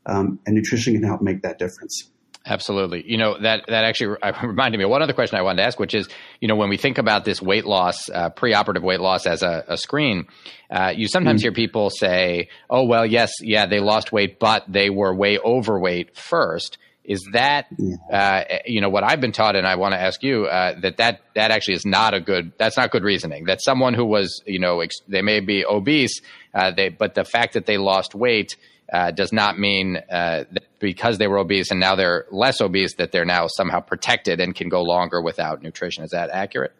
[0.05, 2.09] Um, and nutrition can help make that difference.
[2.49, 3.03] Absolutely.
[3.05, 5.79] You know, that, that actually reminded me of one other question I wanted to ask,
[5.79, 6.07] which is,
[6.39, 9.65] you know, when we think about this weight loss, uh, preoperative weight loss as a,
[9.67, 10.27] a screen,
[10.71, 11.47] uh, you sometimes mm-hmm.
[11.47, 16.15] hear people say, oh, well, yes, yeah, they lost weight, but they were way overweight
[16.15, 16.77] first.
[17.03, 17.67] Is that,
[18.11, 20.97] uh, you know, what I've been taught, and I want to ask you uh, that
[20.97, 22.51] that that actually is not a good.
[22.57, 23.45] That's not good reasoning.
[23.45, 26.19] That someone who was, you know, ex- they may be obese,
[26.53, 28.57] uh, they, but the fact that they lost weight
[28.91, 32.95] uh, does not mean uh, that because they were obese and now they're less obese
[32.95, 36.03] that they're now somehow protected and can go longer without nutrition.
[36.03, 36.73] Is that accurate?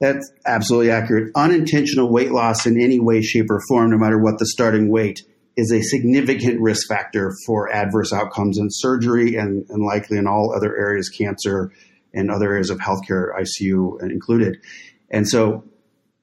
[0.00, 1.32] That's absolutely accurate.
[1.34, 5.20] Unintentional weight loss in any way, shape, or form, no matter what the starting weight,
[5.56, 10.54] is a significant risk factor for adverse outcomes in surgery and, and likely in all
[10.56, 11.70] other areas, cancer
[12.14, 14.56] and other areas of healthcare, ICU included.
[15.10, 15.64] And so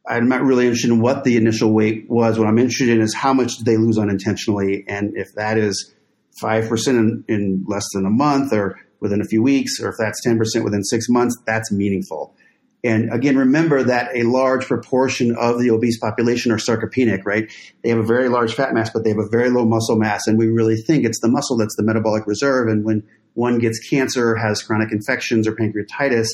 [0.07, 2.39] I'm not really interested in what the initial weight was.
[2.39, 5.93] What I'm interested in is how much did they lose unintentionally, and if that is
[6.39, 10.21] five percent in, less than a month, or within a few weeks, or if that's
[10.23, 12.35] ten percent within six months, that's meaningful.
[12.83, 17.51] And again, remember that a large proportion of the obese population are sarcopenic, right?
[17.83, 20.27] They have a very large fat mass, but they have a very low muscle mass.
[20.27, 22.69] And we really think it's the muscle that's the metabolic reserve.
[22.69, 23.03] And when
[23.33, 26.27] one gets cancer, has chronic infections or pancreatitis,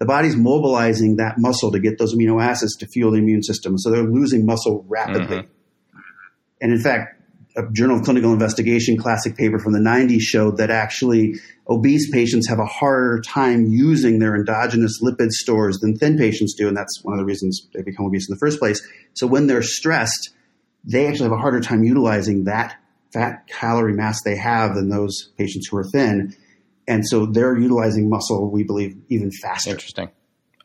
[0.00, 3.78] the body's mobilizing that muscle to get those amino acids to fuel the immune system.
[3.78, 5.36] So they're losing muscle rapidly.
[5.36, 5.98] Mm-hmm.
[6.62, 7.22] And in fact,
[7.56, 11.34] a Journal of Clinical Investigation classic paper from the 90s showed that actually
[11.68, 16.68] obese patients have a harder time using their endogenous lipid stores than thin patients do.
[16.68, 18.80] And that's one of the reasons they become obese in the first place.
[19.14, 20.30] So when they're stressed,
[20.84, 22.76] they actually have a harder time utilizing that
[23.12, 26.34] fat calorie mass they have than those patients who are thin.
[26.88, 29.70] And so they're utilizing muscle, we believe, even faster.
[29.70, 30.10] Interesting.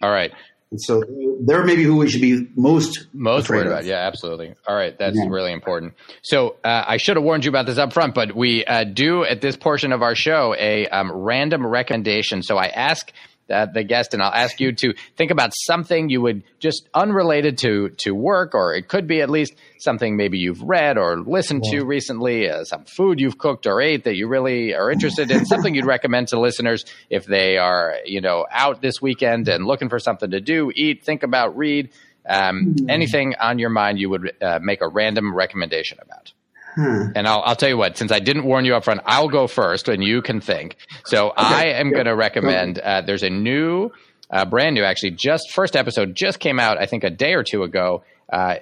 [0.01, 0.31] All right.
[0.71, 1.03] And so
[1.41, 3.85] they're maybe who we should be most most worried about.
[3.85, 4.55] Yeah, absolutely.
[4.67, 5.29] All right, that's yeah.
[5.29, 5.93] really important.
[6.23, 9.23] So uh, I should have warned you about this up front, but we uh, do
[9.23, 12.41] at this portion of our show a um, random recommendation.
[12.41, 13.11] So I ask
[13.49, 17.57] uh, the guest, and I'll ask you to think about something you would just unrelated
[17.59, 21.63] to to work, or it could be at least something maybe you've read or listened
[21.65, 21.79] yeah.
[21.79, 25.45] to recently, uh, some food you've cooked or ate that you really are interested in,
[25.45, 29.89] something you'd recommend to listeners if they are you know out this weekend and looking
[29.89, 31.89] for something to do, eat, think about, read.
[32.27, 32.89] Um, mm-hmm.
[32.89, 36.33] Anything on your mind you would uh, make a random recommendation about?
[36.75, 37.07] Hmm.
[37.15, 39.47] And I'll, I'll tell you what, since I didn't warn you up front, I'll go
[39.47, 40.75] first and you can think.
[41.05, 41.41] So okay.
[41.41, 43.91] I am going to recommend, uh, there's a new,
[44.29, 47.43] uh, brand new, actually, just first episode just came out, I think a day or
[47.43, 48.55] two ago, uh,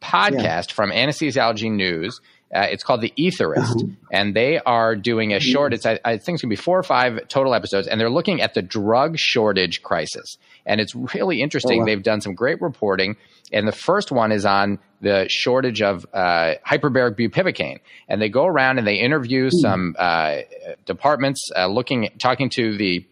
[0.00, 0.74] podcast yeah.
[0.74, 2.20] from Anesthesiology News.
[2.54, 3.86] Uh, it's called The Etherist, uh-huh.
[4.12, 5.74] and they are doing a short.
[5.74, 8.40] It's I, I, think it's gonna be four or five total episodes, and they're looking
[8.40, 11.78] at the drug shortage crisis, and it's really interesting.
[11.78, 11.86] Oh, wow.
[11.86, 13.16] They've done some great reporting,
[13.52, 18.46] and the first one is on the shortage of uh, hyperbaric bupivacaine, and they go
[18.46, 19.60] around and they interview mm.
[19.60, 20.38] some uh,
[20.84, 23.06] departments, uh, looking, talking to the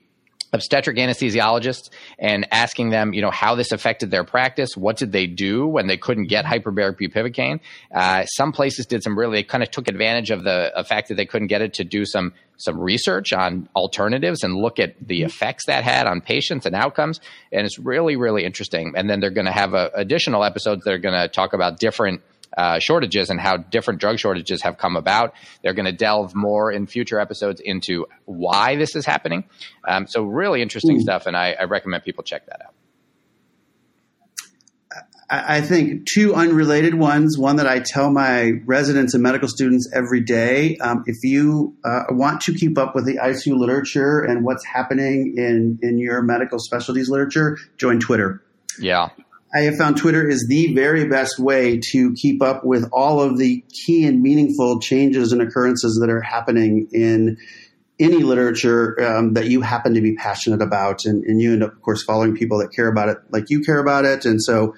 [0.54, 4.76] obstetric anesthesiologists and asking them, you know, how this affected their practice.
[4.76, 7.60] What did they do when they couldn't get hyperbaric bupivacaine?
[7.92, 11.26] Uh, some places did some really, kind of took advantage of the fact that they
[11.26, 15.66] couldn't get it to do some some research on alternatives and look at the effects
[15.66, 17.20] that had on patients and outcomes.
[17.50, 18.92] And it's really, really interesting.
[18.96, 21.80] And then they're going to have a, additional episodes that are going to talk about
[21.80, 22.22] different
[22.56, 25.34] uh, shortages and how different drug shortages have come about.
[25.62, 29.44] They're going to delve more in future episodes into why this is happening.
[29.86, 31.02] Um, so, really interesting mm.
[31.02, 32.74] stuff, and I, I recommend people check that out.
[35.30, 37.38] I think two unrelated ones.
[37.38, 40.76] One that I tell my residents and medical students every day.
[40.76, 45.34] Um, if you uh, want to keep up with the ICU literature and what's happening
[45.36, 48.42] in, in your medical specialties literature, join Twitter.
[48.78, 49.10] Yeah.
[49.54, 53.38] I have found Twitter is the very best way to keep up with all of
[53.38, 57.38] the key and meaningful changes and occurrences that are happening in
[58.00, 61.04] any literature um, that you happen to be passionate about.
[61.04, 63.60] And, and, you end up, of course, following people that care about it like you
[63.60, 64.24] care about it.
[64.24, 64.74] And so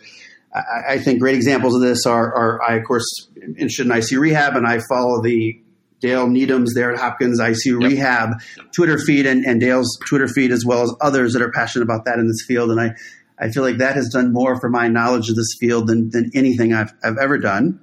[0.55, 3.07] I, I think great examples of this are, are, I, of course,
[3.37, 5.59] interested in ICU rehab, and I follow the
[6.01, 7.91] Dale Needham's there at Hopkins ICU yep.
[7.91, 8.31] Rehab
[8.75, 12.05] Twitter feed and, and Dale's Twitter feed, as well as others that are passionate about
[12.05, 12.71] that in this field.
[12.71, 12.91] And I,
[13.39, 16.31] I feel like that has done more for my knowledge of this field than, than
[16.35, 17.81] anything I've, I've ever done.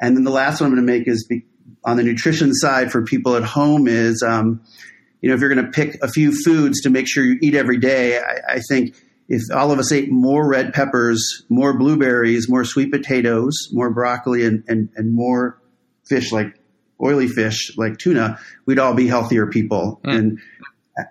[0.00, 1.44] And then the last one I'm going to make is be,
[1.84, 4.62] on the nutrition side for people at home is, um,
[5.20, 7.54] you know, if you're going to pick a few foods to make sure you eat
[7.54, 8.94] every day, I, I think
[9.28, 14.44] if all of us ate more red peppers, more blueberries, more sweet potatoes, more broccoli,
[14.44, 15.58] and, and, and more
[16.04, 16.58] fish like
[17.02, 20.00] oily fish like tuna, we'd all be healthier people.
[20.04, 20.18] Mm.
[20.18, 20.38] And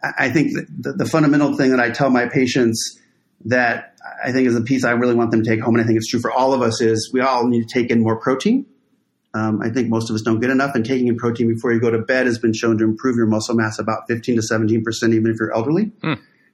[0.04, 3.00] I, I think the, the fundamental thing that I tell my patients
[3.46, 5.88] that I think is a piece I really want them to take home, and I
[5.88, 8.18] think it's true for all of us, is we all need to take in more
[8.20, 8.66] protein.
[9.36, 11.80] Um, I think most of us don't get enough, and taking in protein before you
[11.80, 14.84] go to bed has been shown to improve your muscle mass about 15 to 17
[14.84, 15.92] percent, even if you're elderly.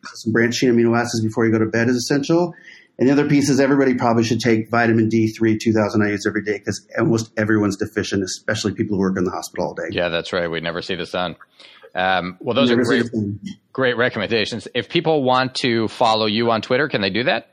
[0.05, 2.53] So some branched chain amino acids before you go to bed is essential.
[2.97, 6.57] And the other piece is everybody probably should take vitamin D3, 2,000 IUs every day
[6.57, 9.87] because almost everyone's deficient, especially people who work in the hospital all day.
[9.91, 10.51] Yeah, that's right.
[10.51, 11.37] We never see the sun.
[11.95, 13.11] Um, well, those never are great,
[13.73, 14.67] great recommendations.
[14.73, 17.49] If people want to follow you on Twitter, can they do that?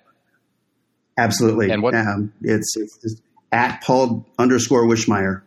[1.19, 1.71] Absolutely.
[1.71, 1.95] And what?
[1.95, 3.21] Um, it's, it's,
[3.53, 5.43] at Paul underscore Wischmeyer.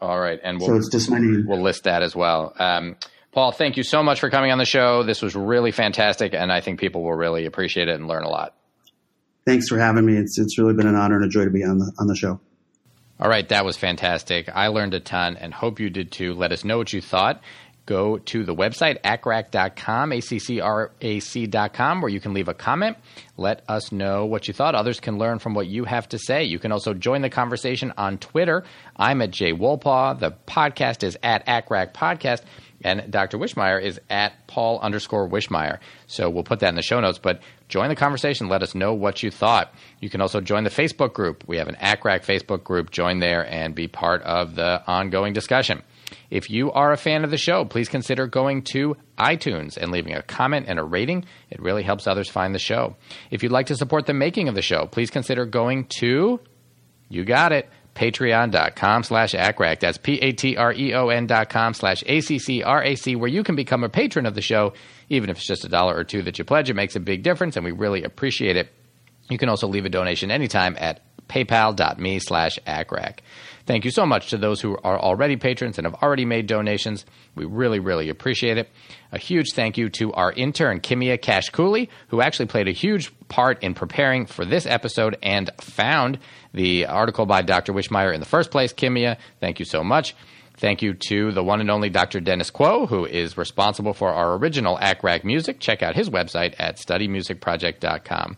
[0.00, 1.44] All right, and we'll, so it's just my name.
[1.46, 2.52] We'll list that as well.
[2.58, 2.96] Um,
[3.30, 5.04] Paul, thank you so much for coming on the show.
[5.04, 8.28] This was really fantastic, and I think people will really appreciate it and learn a
[8.28, 8.54] lot.
[9.46, 10.16] Thanks for having me.
[10.16, 12.16] It's it's really been an honor and a joy to be on the on the
[12.16, 12.40] show.
[13.20, 14.48] All right, that was fantastic.
[14.52, 16.34] I learned a ton, and hope you did too.
[16.34, 17.40] Let us know what you thought
[17.86, 22.96] go to the website, accrac.com, A-C-C-R-A-C.com, where you can leave a comment.
[23.36, 24.74] Let us know what you thought.
[24.74, 26.44] Others can learn from what you have to say.
[26.44, 28.64] You can also join the conversation on Twitter.
[28.96, 30.20] I'm at Jay Wolpaw.
[30.20, 32.42] The podcast is at ACCRAC Podcast.
[32.84, 33.38] And Dr.
[33.38, 35.78] Wischmeyer is at Paul underscore Wischmeyer.
[36.08, 37.18] So we'll put that in the show notes.
[37.18, 38.48] But join the conversation.
[38.48, 39.72] Let us know what you thought.
[40.00, 41.44] You can also join the Facebook group.
[41.46, 42.90] We have an ACCRAC Facebook group.
[42.90, 45.82] Join there and be part of the ongoing discussion.
[46.32, 50.14] If you are a fan of the show, please consider going to iTunes and leaving
[50.14, 51.26] a comment and a rating.
[51.50, 52.96] It really helps others find the show.
[53.30, 56.40] If you'd like to support the making of the show, please consider going to,
[57.10, 59.80] you got it, patreon.com slash ACCRAC.
[59.80, 64.72] That's P-A-T-R-E-O-N dot com slash A-C-C-R-A-C, where you can become a patron of the show.
[65.10, 67.22] Even if it's just a dollar or two that you pledge, it makes a big
[67.22, 68.72] difference, and we really appreciate it.
[69.28, 73.18] You can also leave a donation anytime at paypal.me slash ACCRAC.
[73.64, 77.06] Thank you so much to those who are already patrons and have already made donations.
[77.36, 78.68] We really, really appreciate it.
[79.12, 83.62] A huge thank you to our intern, Kimia Kashkooli, who actually played a huge part
[83.62, 86.18] in preparing for this episode and found
[86.52, 87.72] the article by Dr.
[87.72, 88.72] Wischmeyer in the first place.
[88.72, 90.16] Kimia, thank you so much.
[90.56, 92.20] Thank you to the one and only Dr.
[92.20, 95.60] Dennis Quo, who is responsible for our original ACCRAC music.
[95.60, 98.36] Check out his website at studymusicproject.com.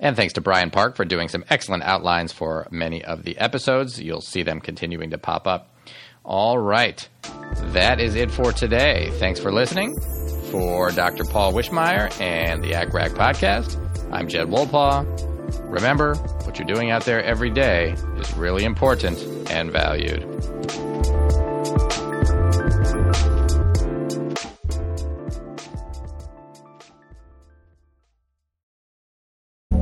[0.00, 4.00] And thanks to Brian Park for doing some excellent outlines for many of the episodes.
[4.00, 5.74] You'll see them continuing to pop up.
[6.24, 7.06] All right.
[7.72, 9.10] That is it for today.
[9.18, 10.00] Thanks for listening.
[10.50, 11.24] For Dr.
[11.24, 13.78] Paul Wischmeyer and the ACCRAC podcast,
[14.10, 15.70] I'm Jed Wolpaw.
[15.70, 19.18] Remember, what you're doing out there every day is really important
[19.50, 20.26] and valued.